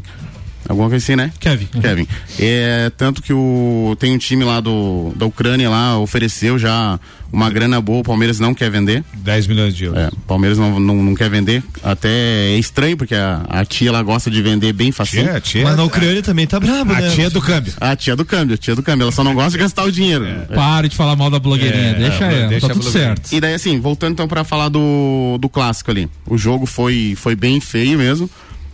[0.67, 1.31] Alguma coisa assim, né?
[1.39, 1.65] Kevin.
[1.81, 2.07] Kevin.
[2.39, 6.99] É, tanto que o, tem um time lá do, da Ucrânia lá, ofereceu já
[7.33, 9.03] uma grana boa, o Palmeiras não quer vender.
[9.15, 9.99] 10 milhões de euros.
[9.99, 11.63] É, o Palmeiras não, não, não quer vender.
[11.83, 15.23] Até é estranho, porque a, a tia ela gosta de vender bem facinho.
[15.23, 17.09] Tia, tia, Mas na Ucrânia também tá brabo, a né?
[17.09, 17.73] tia do câmbio.
[17.81, 19.03] A tia do câmbio, a tia do câmbio.
[19.05, 20.25] Ela só não gosta de gastar o dinheiro.
[20.53, 23.33] Pare de falar mal da blogueirinha, É, deixa é, ela, deixa tá a tudo certo.
[23.33, 26.07] E daí, assim, voltando então pra falar do, do clássico ali.
[26.27, 28.29] O jogo foi, foi bem feio mesmo.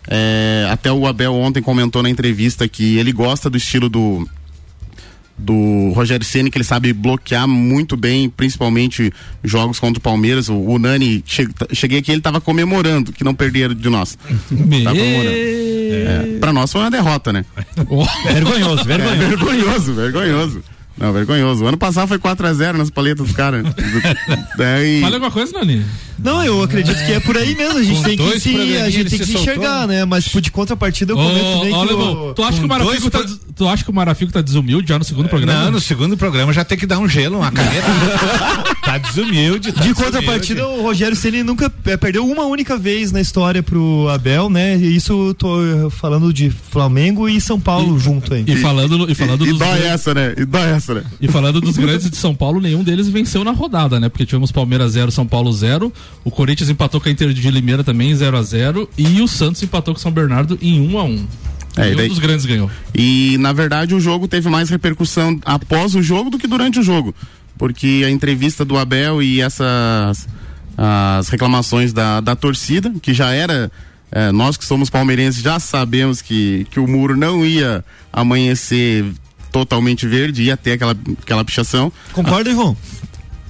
[0.07, 4.27] É, até o Abel ontem comentou na entrevista que ele gosta do estilo do
[5.39, 10.49] do Rogério Ceni que ele sabe bloquear muito bem, principalmente jogos contra o Palmeiras.
[10.49, 14.17] O, o Nani che, cheguei aqui ele estava comemorando que não perderam de nós.
[14.83, 15.35] Tava comemorando.
[15.35, 17.45] É, para nós foi uma derrota, né?
[18.25, 19.23] vergonhoso, vergonhoso.
[19.23, 20.63] É, vergonhoso, vergonhoso.
[20.99, 21.63] Não, vergonhoso.
[21.63, 23.65] O ano passado foi 4x0 nas paletas dos caras.
[24.57, 24.99] Daí...
[25.01, 25.85] Fala alguma coisa, Nani.
[26.21, 27.79] Não, eu acredito que é por aí mesmo.
[27.79, 30.03] A gente Com tem que se, a gente tem que se se enxergar, né?
[30.03, 33.09] Mas tipo, de contrapartida eu comento também ô, que o- tu acha que o Marafico
[33.09, 35.63] dois tá, tu acha que o Marafico tá desumilde já no segundo programa?
[35.63, 37.87] Não, no segundo programa já tem que dar um gelo, uma caneta.
[38.99, 39.71] desumilde.
[39.71, 44.49] Tá De contrapartida, o Rogério Ceni nunca perdeu uma única vez na história pro Abel,
[44.49, 44.77] né?
[44.77, 48.43] E isso eu tô eh, falando de Flamengo e São Paulo junto aí.
[48.47, 50.33] E falando, e falando E dos dói grandes- essa, né?
[50.37, 51.03] E dói essa, né?
[51.21, 54.09] E falando dos grandes de São Paulo, nenhum deles venceu na rodada, né?
[54.09, 55.91] Porque tivemos Palmeiras 0, São Paulo 0.
[56.23, 59.61] O Corinthians empatou com a Inter de Limeira também 0 a 0 E o Santos
[59.63, 61.27] empatou com o São Bernardo em 1 a 1
[61.77, 62.69] É, e Nenhum daí- dos grandes ganhou.
[62.93, 66.83] E na verdade o jogo teve mais repercussão após o jogo do que durante o
[66.83, 67.13] jogo.
[67.59, 70.27] Porque a entrevista do Abel e essas
[70.75, 73.69] as reclamações da, da torcida, que já era.
[74.11, 77.83] eh, nós que somos palmeirenses já sabemos que, que o muro não ia
[78.13, 79.05] amanhecer
[79.51, 81.91] totalmente verde, ia ter aquela, aquela pichação.
[82.13, 82.77] Concorda, João?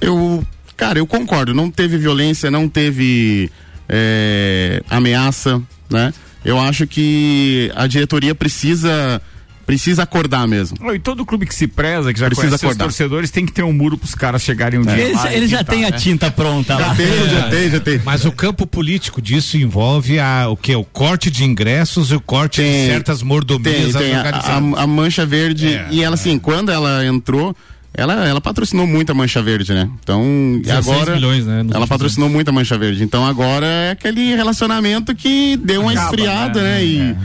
[0.02, 0.44] Eu,
[0.76, 1.54] cara, eu concordo.
[1.54, 3.52] Não teve violência, não teve
[3.88, 6.12] eh, ameaça, né?
[6.44, 9.22] Eu acho que a diretoria precisa
[9.70, 10.78] precisa acordar mesmo.
[10.82, 12.86] Oh, E todo clube que se preza, que já Precisa conhece seus acordar.
[12.86, 14.98] torcedores, tem que ter um muro pros caras chegarem um dia.
[14.98, 15.98] Ele, lá ele já tem a né?
[15.98, 16.96] tinta pronta lá.
[16.96, 18.02] tem, já tem.
[18.04, 20.76] Mas o campo político disso envolve a, o que?
[20.76, 24.74] O corte de ingressos e o corte Tem- de certas Tem, mordomias tem a, organizadas.
[24.80, 27.56] a- a mancha verde É, e ela assim, quando ela entrou,
[27.94, 29.90] ela, ela patrocinou muito a mancha verde, né?
[30.02, 30.24] Então,
[30.58, 33.04] e 16 agora milhões, né, ela patrocinou muito a mancha verde.
[33.04, 36.70] Então agora é aquele relacionamento que deu uma Acaba, esfriada, né?
[36.80, 36.84] né?
[36.86, 37.16] E, e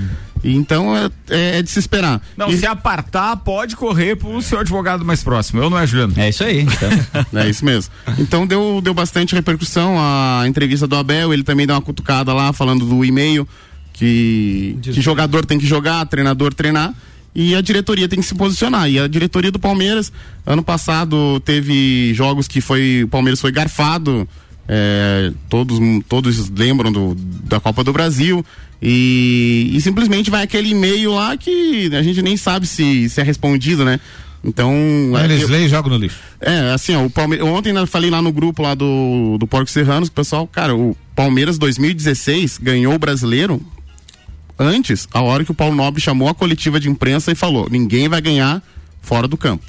[0.52, 2.20] então é, é de se esperar.
[2.36, 5.62] Não, E- se apartar, pode correr pro seu advogado mais próximo.
[5.62, 6.12] Eu não é, Juliano?
[6.16, 6.60] É isso aí.
[6.60, 6.90] Então.
[7.44, 7.92] É isso mesmo.
[8.18, 12.52] Então deu, deu bastante repercussão a entrevista do Abel, ele também deu uma cutucada lá
[12.52, 13.46] falando do e-mail
[13.92, 16.94] que, que jogador tem que jogar, treinador treinar
[17.34, 18.88] e a diretoria tem que se posicionar.
[18.88, 20.12] E a diretoria do Palmeiras,
[20.46, 24.28] ano passado teve jogos que foi o Palmeiras foi garfado,
[24.68, 28.44] é, todos todos lembram do, da Copa do Brasil
[28.80, 33.24] e, e simplesmente vai aquele e-mail lá que a gente nem sabe se, se é
[33.24, 34.00] respondido, né?
[34.46, 34.72] Então.
[35.24, 36.18] Eles eu- leem e jogam no lixo.
[36.40, 37.46] é, assim, ó, o Palmeiras.
[37.46, 40.94] Ontem eu falei lá no grupo lá do, do Porco Serranos, o pessoal, cara, o
[41.16, 43.60] Palmeiras 2016 ganhou o brasileiro
[44.58, 48.08] antes, a hora que o Paulo Nobre chamou a coletiva de imprensa e falou: ninguém
[48.08, 48.62] vai ganhar
[49.00, 49.64] fora do campo.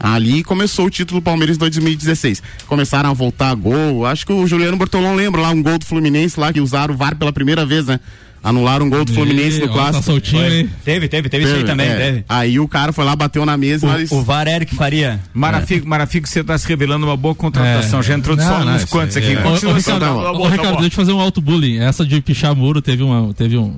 [0.00, 2.42] Ali começou o título do Palmeiras 2016.
[2.66, 4.06] Começaram a voltar a gol.
[4.06, 6.96] Acho que o Juliano Bortolão lembra lá um gol do Fluminense lá que usaram o
[6.96, 7.98] VAR pela primeira vez, né?
[8.42, 9.96] Anularam um gol do Fluminense Ih, no ó, clássico.
[9.98, 10.70] tá soltinho, hein?
[10.84, 11.96] Teve, teve, teve isso aí também, é.
[11.96, 12.24] teve.
[12.28, 15.18] Aí o cara foi lá, bateu na mesa e nós- O, o VAR Eric Faria.
[15.34, 17.98] Marafico, Marafico, você tá se revelando uma boa contratação.
[17.98, 18.02] É.
[18.02, 19.32] Já entrou de só uns quantos aqui.
[19.32, 19.44] é.
[19.44, 21.78] Ô, Ricardo, tá tá deixa eu fazer um auto-bullying.
[21.78, 23.34] Essa de pichar muro teve uma.
[23.34, 23.74] Teve um.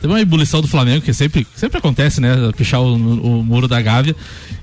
[0.00, 2.34] Teve uma ebulição do Flamengo, que sempre, sempre acontece, né?
[2.56, 4.14] Pichar o, o muro da Gávea.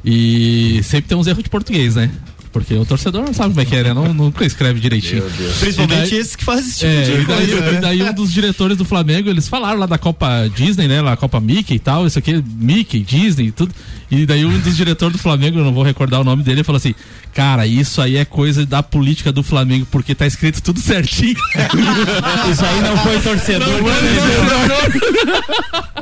[0.06, 2.10] E sempre tem uns erros de português, né?
[2.52, 3.94] Porque o torcedor não sabe como é que é, né?
[3.96, 5.24] Não, nunca escreve direitinho.
[5.60, 7.82] Principalmente E daí- esses que fazem esse tipo É, de e daí, coisa, e né?
[7.82, 11.02] daí um dos diretores do Flamengo, eles falaram lá da Copa Disney, né?
[11.02, 13.74] Lá, a Copa Mickey e tal, isso aqui, Mickey, Disney e tudo.
[14.14, 16.78] E daí um dos diretores do Flamengo, eu não vou recordar o nome dele, falou
[16.78, 16.94] assim:
[17.34, 21.36] Cara, isso aí é coisa da política do Flamengo, porque tá escrito tudo certinho.
[22.52, 23.68] Isso aí não foi torcedor.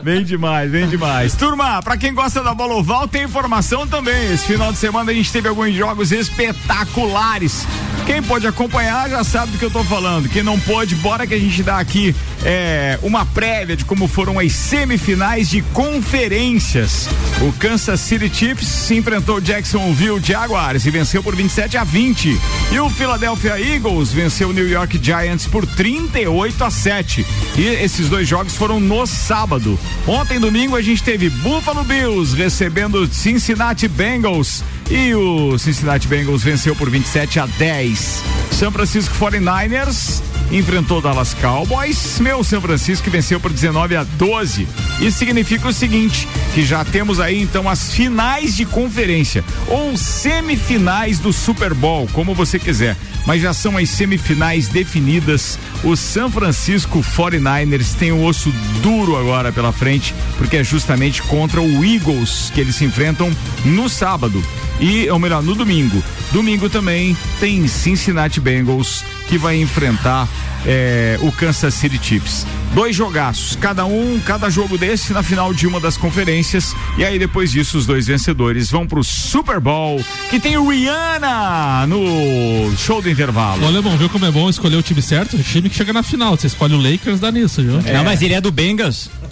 [0.03, 1.35] Vem demais, vem demais.
[1.35, 4.33] Turma, pra quem gosta da bola oval, tem informação também.
[4.33, 7.65] Esse final de semana a gente teve alguns jogos espetaculares.
[8.11, 10.27] Quem pode acompanhar já sabe do que eu tô falando.
[10.27, 14.37] Quem não pode, bora que a gente dá aqui é, uma prévia de como foram
[14.37, 17.07] as semifinais de conferências.
[17.39, 22.37] O Kansas City Chiefs se enfrentou o Jacksonville Jaguars e venceu por 27 a 20.
[22.73, 27.25] E o Philadelphia Eagles venceu o New York Giants por 38 a 7.
[27.57, 29.79] E esses dois jogos foram no sábado.
[30.05, 34.65] Ontem, domingo, a gente teve Buffalo Bills recebendo Cincinnati Bengals.
[34.89, 38.23] E o Cincinnati Bengals venceu por 27 a 10.
[38.51, 40.21] São Francisco 49ers
[40.51, 42.19] enfrentou Dallas Cowboys.
[42.19, 44.67] Meu São Francisco venceu por 19 a 12.
[44.99, 51.19] Isso significa o seguinte: que já temos aí então as finais de conferência ou semifinais
[51.19, 52.97] do Super Bowl, como você quiser.
[53.25, 55.57] Mas já são as semifinais definidas.
[55.83, 58.51] O São Francisco 49ers tem o osso
[58.83, 63.31] duro agora pela frente, porque é justamente contra o Eagles que eles se enfrentam
[63.65, 64.43] no sábado.
[64.79, 66.03] E, ou melhor, no domingo.
[66.31, 70.27] Domingo também tem Cincinnati Bengals que vai enfrentar
[70.65, 72.45] é, o Kansas City Chiefs.
[72.73, 76.73] Dois jogaços, cada um, cada jogo desse na final de uma das conferências.
[76.97, 81.85] E aí depois disso os dois vencedores vão pro Super Bowl, que tem o Rihanna
[81.87, 83.63] no show do intervalo.
[83.63, 85.35] O alemão viu como é bom escolher o time certo?
[85.35, 86.37] O time que chega na final.
[86.37, 87.81] Você escolhe o Lakers, dá nisso, viu?
[87.81, 89.09] Não, mas ele é do Bengals.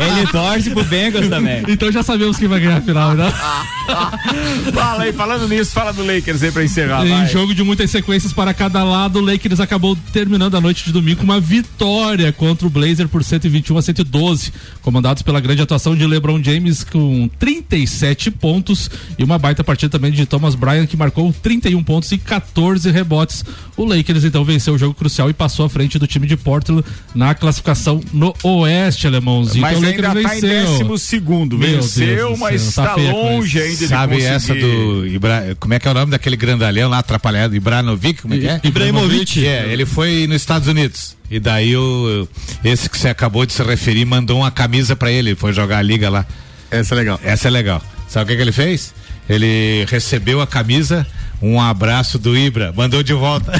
[0.00, 1.62] ele torce pro Bengals também.
[1.68, 3.32] Então já sabemos quem vai ganhar a final, né?
[4.72, 7.06] fala aí, falando nisso, fala do Lakers aí pra encerrar.
[7.06, 7.26] Em vai.
[7.28, 11.20] jogo de muitas sequências para cada lado, o Lakers acabou terminando a noite de domingo
[11.20, 14.52] com uma vitória contra o Blazer por 121 a 112,
[14.82, 20.12] comandados pela grande atuação de LeBron James com 37 pontos e uma baita partida também
[20.12, 23.42] de Thomas Bryant que marcou 31 pontos e 14 rebotes.
[23.74, 26.84] O Lakers então venceu o jogo crucial e passou à frente do time de Portland
[27.14, 29.62] na classificação no Oeste, alemãozinho.
[29.62, 30.70] Mas então, o ainda Lakers tá em venceu.
[30.72, 31.56] décimo segundo.
[31.56, 33.12] Meu Venceu, mas céu, tá está a coisa.
[33.12, 34.34] longe ainda de Sabe conseguir.
[34.34, 35.56] essa do Ibra...
[35.58, 38.60] como é que é o nome daquele grandalhão lá atrapalhado, Ibranovic, como é que é?
[38.62, 39.46] Ibrahimovic.
[39.46, 41.16] É, ele foi nos Estados Unidos.
[41.30, 42.28] E daí o
[42.64, 45.82] esse que você acabou de se referir mandou uma camisa pra ele, foi jogar a
[45.82, 46.26] liga lá.
[46.70, 47.20] Essa é legal.
[47.22, 47.82] Essa é legal.
[48.08, 48.94] Sabe o que, que ele fez?
[49.28, 51.06] Ele recebeu a camisa,
[51.42, 53.52] um abraço do Ibra, mandou de volta.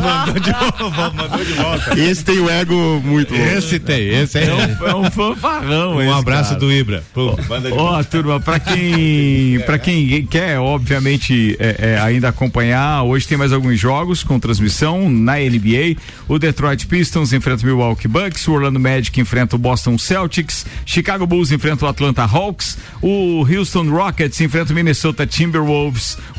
[0.00, 2.00] mandou de volta, mandou de volta.
[2.00, 3.40] Esse tem o ego muito bom.
[3.40, 4.48] Esse tem, esse aí.
[4.48, 6.60] É um, é um fanfarrão Um esse, abraço cara.
[6.60, 7.02] do Ibra.
[7.12, 13.02] Pô, manda de Ó, turma, pra quem, pra quem quer, obviamente, é, é, ainda acompanhar,
[13.02, 15.96] hoje tem mais alguns jogos com transmissão na NBA.
[16.28, 21.26] O Detroit Pistons enfrenta o Milwaukee Bucks, o Orlando Magic enfrenta o Boston Celtics, Chicago
[21.26, 25.49] Bulls enfrenta o Atlanta Hawks, o Houston Rockets enfrenta o Minnesota Timberwolves,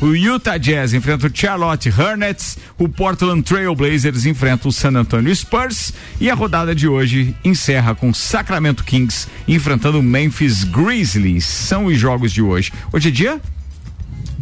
[0.00, 5.34] o Utah Jazz enfrenta o Charlotte Hornets, o Portland Trail Blazers enfrenta o San Antonio
[5.34, 11.44] Spurs e a rodada de hoje encerra com Sacramento Kings enfrentando o Memphis Grizzlies.
[11.44, 12.72] São os jogos de hoje.
[12.92, 13.40] Hoje é dia?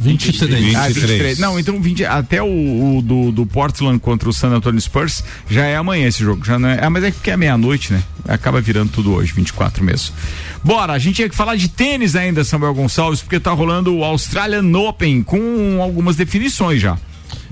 [0.00, 0.74] 23.
[0.74, 1.38] Ah, 23.
[1.38, 5.66] Não, então 20, até o, o do, do Portland contra o San Antonio Spurs já
[5.66, 6.44] é amanhã esse jogo.
[6.44, 8.02] Já não é, ah, mas é porque é meia-noite, né?
[8.26, 10.14] Acaba virando tudo hoje, 24 mesmo.
[10.64, 14.04] Bora, a gente tinha que falar de tênis ainda, Samuel Gonçalves, porque tá rolando o
[14.04, 16.96] Australian Open com algumas definições já.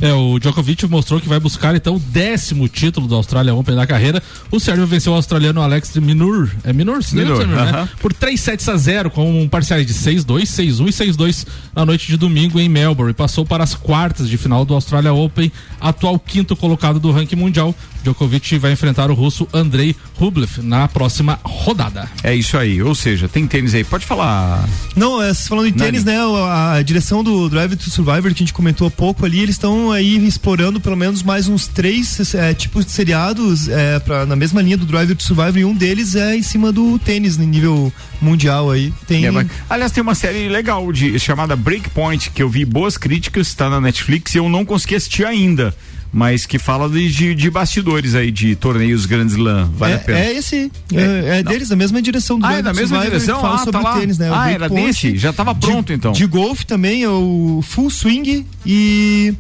[0.01, 3.87] É, o Djokovic mostrou que vai buscar então o décimo título do Australia Open da
[3.87, 4.23] carreira.
[4.51, 7.71] O Sérgio venceu o australiano Alex de Minur, é Minur, se Minur, lembra, né?
[7.71, 7.89] aham.
[8.01, 12.07] Por 3 sets a 0 com um parciais de 6-2, 6-1 e 6-2 na noite
[12.07, 13.13] de domingo em Melbourne.
[13.13, 17.75] Passou para as quartas de final do Australia Open, atual quinto colocado do ranking mundial.
[18.03, 22.09] Djokovic vai enfrentar o russo Andrei Rublev na próxima rodada.
[22.23, 23.85] É isso aí, ou seja, tem tênis aí.
[23.85, 24.69] Pode falar.
[24.97, 26.17] Não, é, falando em tênis, né?
[26.19, 29.55] A, a direção do Drive to Survivor que a gente comentou há pouco ali, eles
[29.55, 34.37] estão aí explorando pelo menos mais uns três é, tipos de seriados é, pra, na
[34.37, 37.45] mesma linha do Drive to Survivor e um deles é em cima do tênis no
[37.45, 38.93] nível mundial aí.
[39.07, 39.27] Tem.
[39.27, 43.55] É, mas- aliás, tem uma série legal de, chamada Breakpoint, que eu vi boas críticas,
[43.55, 45.75] tá na Netflix e eu não consegui assistir ainda.
[46.13, 49.71] Mas que fala de, de, de bastidores aí, de torneios Grand Slam.
[49.77, 50.19] Vale a pena.
[50.19, 50.73] é, é esse.
[50.95, 53.41] É, é deles, da mesma direção do Ah, é da mesma Survivor, direção?
[53.43, 53.99] Fala Ah, sobre tá lá.
[54.01, 54.31] tênis, né?
[54.31, 54.87] O Ah, era Breakpoint.
[54.87, 55.19] desse?
[55.19, 56.13] Já tava pronto, de, então.
[56.13, 59.35] De golfe também é o Full Swing e.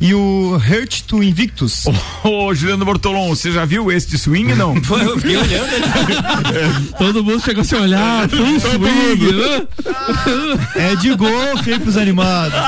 [0.00, 1.84] E o Hurt to Invictus.
[2.24, 4.74] Ô, Juliano Bortolom, você já viu esse de swing, não?
[5.00, 5.70] Eu fiquei olhando.
[6.98, 9.66] Todo mundo chegou a se olhar, full swing, né?
[10.74, 12.58] É de golfe aí pros animados.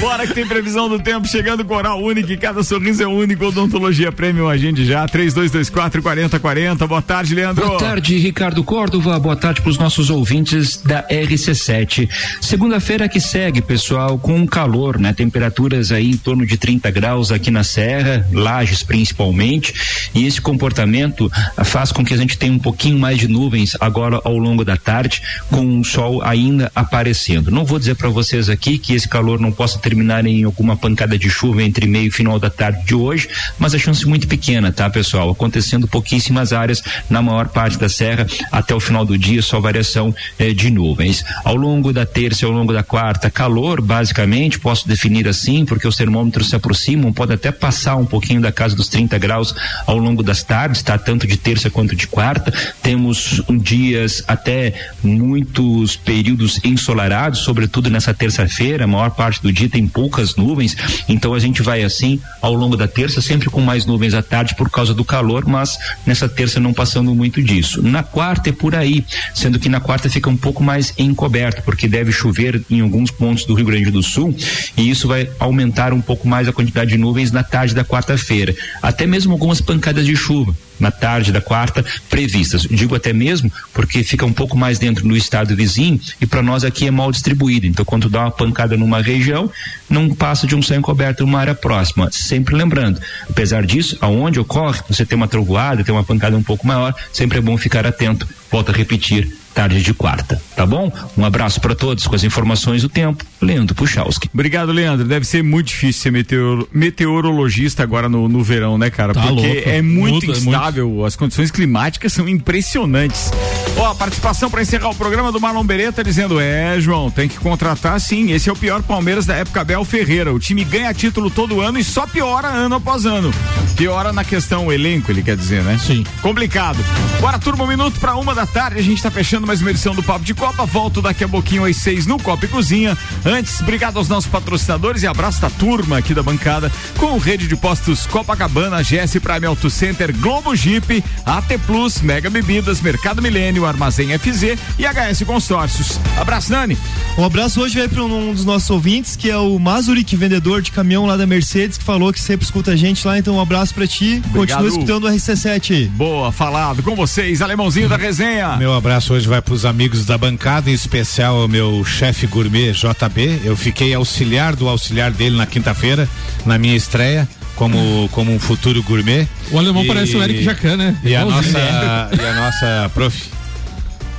[0.00, 3.46] Bora que tem previsão do tempo chegando com Oral Único, e cada sorriso é único.
[3.46, 6.86] Odontologia Premium, agende já, 3224 4040.
[6.86, 7.66] Boa tarde, Leandro.
[7.66, 9.18] Boa tarde, Ricardo Córdova.
[9.18, 12.08] Boa tarde para os nossos ouvintes da RC7.
[12.40, 15.12] Segunda-feira que segue, pessoal, com calor, né?
[15.12, 19.74] Temperaturas aí em torno de 30 graus aqui na Serra, Lages principalmente.
[20.14, 23.76] E esse comportamento ah, faz com que a gente tenha um pouquinho mais de nuvens
[23.80, 27.50] agora ao longo da tarde, com o sol ainda aparecendo.
[27.50, 31.18] Não vou dizer para vocês aqui que esse calor não possa terminar em alguma pancada
[31.18, 34.72] de chuva entre meio e final da tarde de hoje, mas a chance muito pequena,
[34.72, 35.30] tá, pessoal?
[35.30, 40.14] Acontecendo pouquíssimas áreas na maior parte da serra até o final do dia, só variação
[40.38, 41.24] eh, de nuvens.
[41.44, 45.96] Ao longo da terça ao longo da quarta, calor, basicamente, posso definir assim, porque os
[45.96, 49.54] termômetros se aproximam, pode até passar um pouquinho da casa dos 30 graus
[49.86, 50.96] ao longo das tardes, tá?
[50.98, 52.52] Tanto de terça quanto de quarta.
[52.82, 54.72] Temos um, dias até
[55.02, 60.76] muitos períodos ensolarados, sobretudo nessa terça-feira, a maior parte do dia tem poucas nuvens,
[61.08, 64.54] então a gente vai assim ao longo da terça, sempre com mais nuvens à tarde
[64.54, 67.82] por causa do calor, mas nessa terça não passando muito disso.
[67.82, 69.04] Na quarta é por aí,
[69.34, 73.44] sendo que na quarta fica um pouco mais encoberto, porque deve chover em alguns pontos
[73.44, 74.34] do Rio Grande do Sul,
[74.76, 78.54] e isso vai aumentar um pouco mais a quantidade de nuvens na tarde da quarta-feira.
[78.82, 82.62] Até mesmo algumas pancadas de chuva na tarde da quarta previstas.
[82.62, 86.64] Digo até mesmo porque fica um pouco mais dentro do estado vizinho e para nós
[86.64, 87.66] aqui é mal distribuído.
[87.66, 89.50] Então, quando dá uma pancada numa região,
[89.88, 92.10] não passa de um céu encoberto numa área próxima.
[92.12, 96.66] Sempre lembrando, apesar disso, aonde ocorre, você tem uma trovoada, tem uma pancada um pouco
[96.66, 98.26] maior, sempre é bom ficar atento.
[98.50, 100.92] Volto a repetir, tarde de quarta, tá bom?
[101.16, 103.24] Um abraço para todos com as informações do tempo.
[103.40, 104.28] Leandro Puchalski.
[104.32, 105.06] Obrigado, Leandro.
[105.06, 109.12] Deve ser muito difícil ser meteor, meteorologista agora no, no verão, né, cara?
[109.12, 109.68] Tá Porque louco.
[109.68, 113.30] é muito Muda, é instável, as condições climáticas são impressionantes.
[113.76, 117.38] Ó, a participação para encerrar o programa do Marlon Beretta dizendo: É, João, tem que
[117.38, 118.32] contratar sim.
[118.32, 120.32] Esse é o pior Palmeiras da época Abel Ferreira.
[120.32, 123.30] O time ganha título todo ano e só piora ano após ano.
[123.76, 125.78] Piora na questão elenco, ele quer dizer, né?
[125.78, 126.04] Sim.
[126.22, 126.78] Complicado.
[127.20, 128.78] Bora, turma, um minuto para uma da tarde.
[128.78, 130.64] A gente tá fechando mais uma edição do Papo de Copa.
[130.64, 132.96] Volto daqui a pouquinho às seis no Copa e Cozinha.
[133.26, 137.56] Antes, obrigado aos nossos patrocinadores e abraço da turma aqui da bancada com rede de
[137.56, 144.16] postos Copacabana, GS Prime Auto Center, Globo Jeep, AT Plus, Mega Bebidas, Mercado Milênio, Armazém
[144.16, 145.98] FZ e HS Consórcios.
[146.16, 146.78] Abraço, Nani.
[147.18, 150.70] Um abraço hoje vai para um dos nossos ouvintes, que é o Mazurik, vendedor de
[150.70, 153.18] caminhão lá da Mercedes, que falou que sempre escuta a gente lá.
[153.18, 154.22] Então, um abraço para ti.
[154.26, 154.58] Obrigado.
[154.62, 155.86] Continua escutando o RC7 aí.
[155.88, 158.56] Boa, falado com vocês, alemãozinho da resenha.
[158.56, 162.72] Meu abraço hoje vai para os amigos da bancada, em especial ao meu chefe gourmet
[162.72, 163.15] JB.
[163.44, 166.08] Eu fiquei auxiliar do auxiliar dele na quinta-feira,
[166.44, 167.28] na minha estreia.
[167.56, 169.26] Como, como um futuro gourmet.
[169.50, 170.94] O alemão E- parece o Eric Jacan, né?
[171.02, 173.30] E a, nossa, e a nossa prof.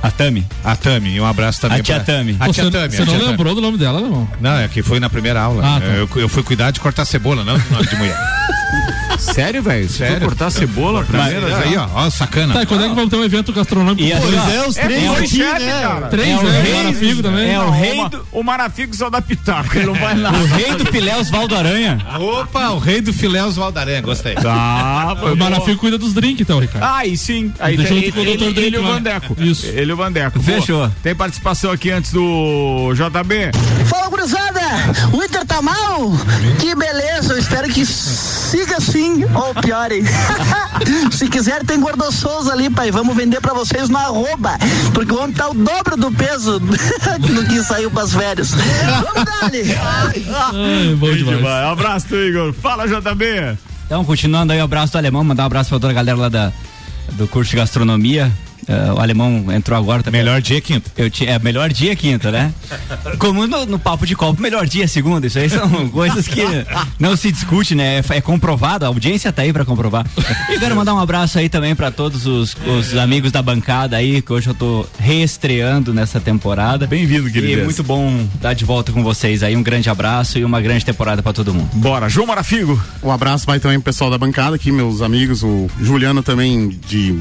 [0.02, 0.44] A Tami.
[0.64, 2.36] A Tami, e um abraço também A tia pra- Tami.
[2.40, 2.88] A tia Você Tami.
[2.96, 3.24] você a não Tami.
[3.26, 4.28] lembrou do nome dela, alemão?
[4.40, 5.62] Não, é que foi na primeira aula.
[5.64, 5.86] Ah, tá.
[5.86, 8.16] eu, eu fui cuidar de cortar cebola, não de mulher.
[9.18, 9.88] Sério, velho?
[9.88, 10.20] Foi Sério.
[10.26, 11.46] cortar cebola primeiro?
[11.56, 12.54] Aí, ó, ó, sacana.
[12.54, 14.00] Tá, e quando é que vamos ter um evento gastronômico?
[14.02, 15.80] E Pois é, É, os É, três foi aqui, chefe, né?
[15.82, 16.06] cara.
[16.08, 16.62] Três, É o né?
[16.62, 17.50] rei- Marafigo também.
[17.54, 20.30] é o rei do- O Marafico só dá pitaco, ele não vai lá.
[20.32, 21.98] O rei do filé Osvaldo Aranha.
[22.20, 24.34] Opa, o rei do filé Oswaldo Aranha, gostei.
[24.34, 26.84] Tá, O Marafigo cuida dos drinks, então, Ricardo.
[26.84, 27.52] Ah, aí sim.
[27.58, 28.58] Aí Junto tem com o ele, Dr.
[28.60, 28.82] ele, e o.
[28.82, 29.36] Vandeco.
[29.38, 29.66] Isso.
[29.66, 30.40] Ele e o Vandeco.
[30.40, 30.90] Fechou.
[31.02, 33.50] Tem participação aqui antes do JB.
[33.86, 34.60] Fala, gurizada!
[35.12, 36.12] O Inter tá mal?
[36.60, 40.04] Que beleza, eu espero que siga assim, ou piore.
[41.12, 42.90] Se quiser, tem Gordo Souza ali, pai.
[42.90, 44.58] Vamos vender pra vocês no arroba,
[44.92, 48.52] porque o homem tá o dobro do peso do que saiu pras férias.
[48.52, 49.50] Vamos
[50.98, 51.66] bom demais.
[51.66, 52.52] Um abraço, Igor.
[52.52, 53.58] Fala, JB.
[53.86, 56.28] Então, continuando aí, o abraço do alemão, mandar um abraço pra toda a galera lá
[56.28, 56.52] da,
[57.12, 58.30] do curso de gastronomia.
[58.68, 60.20] Eh, o alemão entrou agora também.
[60.20, 60.90] Melhor dia quinta.
[60.96, 62.52] Eu ti- é, melhor dia quinta, né?
[63.18, 65.26] Como no, no papo de copo, melhor dia segunda.
[65.26, 66.42] Isso aí são coisas que
[66.98, 67.98] não se discute, né?
[67.98, 70.04] É, é comprovado, a audiência tá aí pra comprovar.
[70.50, 74.20] E quero mandar um abraço aí também pra todos os, os amigos da bancada aí,
[74.20, 76.86] que hoje eu tô reestreando nessa temporada.
[76.86, 77.64] Bem-vindo, E querido.
[77.64, 79.56] muito bom estar de volta com vocês aí.
[79.56, 81.70] Um grande abraço e uma grande temporada pra todo mundo.
[81.74, 82.78] Bora, João Marafigo.
[83.02, 87.18] Um abraço vai também pro pessoal da bancada aqui, meus amigos, o Juliano também de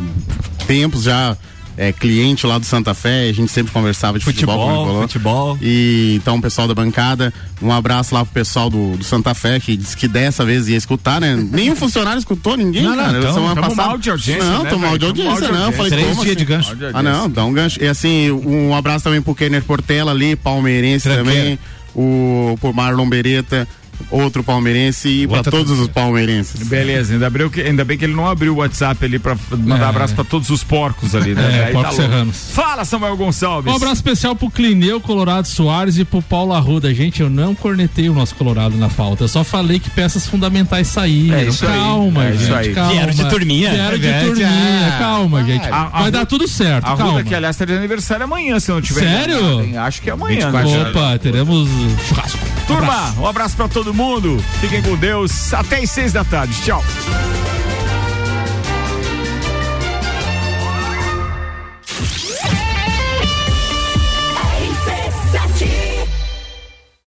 [0.67, 1.36] tempos já
[1.77, 4.87] é cliente lá do Santa Fé, a gente sempre conversava de futebol, Futebol, como ele
[4.93, 5.01] falou.
[5.03, 5.57] futebol.
[5.61, 9.59] E então, o pessoal da bancada, um abraço lá pro pessoal do, do Santa Fé,
[9.59, 11.35] que disse que dessa vez ia escutar, né?
[11.35, 13.17] Nenhum funcionário escutou, ninguém, Não, não, cara.
[13.19, 13.87] então, semana tamo passada.
[13.89, 15.65] mal de audiência, Não, né, mal de audiência, não.
[15.67, 16.35] Eu falei, Três dias assim?
[16.35, 16.75] de gancho.
[16.75, 17.81] De Ah, não, dá um gancho.
[17.83, 21.39] E assim, um abraço também pro Kenner Portela ali, palmeirense Tranqueira.
[21.41, 21.59] também,
[21.95, 23.67] o, pro Marlon Beretta,
[24.11, 26.67] outro palmeirense e pra Outra- todos os palmeirenses.
[26.67, 29.85] Beleza, ainda, abriu que, ainda bem que ele não abriu o WhatsApp ali pra mandar
[29.85, 29.89] É.
[29.89, 31.41] abraço pra todos os porcos ali, né?
[31.61, 32.11] É, Aí porcos louco.
[32.11, 32.49] serranos.
[32.51, 33.71] Fala, Samuel Gonçalves.
[33.71, 36.93] Um abraço especial pro Clineu, Colorado Soares e pro Paulo Arruda.
[36.93, 39.23] Gente, eu não cornetei o nosso Colorado na pauta.
[39.23, 41.37] Eu só falei que peças fundamentais saíram.
[41.37, 41.73] É isso aí.
[41.77, 42.53] calma, É isso gente.
[42.53, 42.73] aí.
[42.73, 42.91] Calma.
[42.91, 43.71] Vieram de turminha.
[43.71, 44.95] Vieram de É turminha.
[44.99, 45.65] Calma, gente.
[45.67, 46.85] A- a Vai Ruda- dar tudo certo.
[46.85, 47.11] A calma.
[47.13, 49.61] Ruda, que aliás tá de aniversário amanhã, se não tiver Sério?
[49.63, 49.77] hein?
[49.77, 50.51] Acho que é amanhã.
[50.51, 50.89] 24 né?
[50.89, 51.69] Opa, teremos
[52.07, 52.39] churrasco.
[52.67, 54.37] Turma, um abraço pra todo mundo.
[54.59, 55.53] Fiquem com Deus.
[55.53, 56.53] Até às seis da tarde.
[56.61, 56.83] Tchau.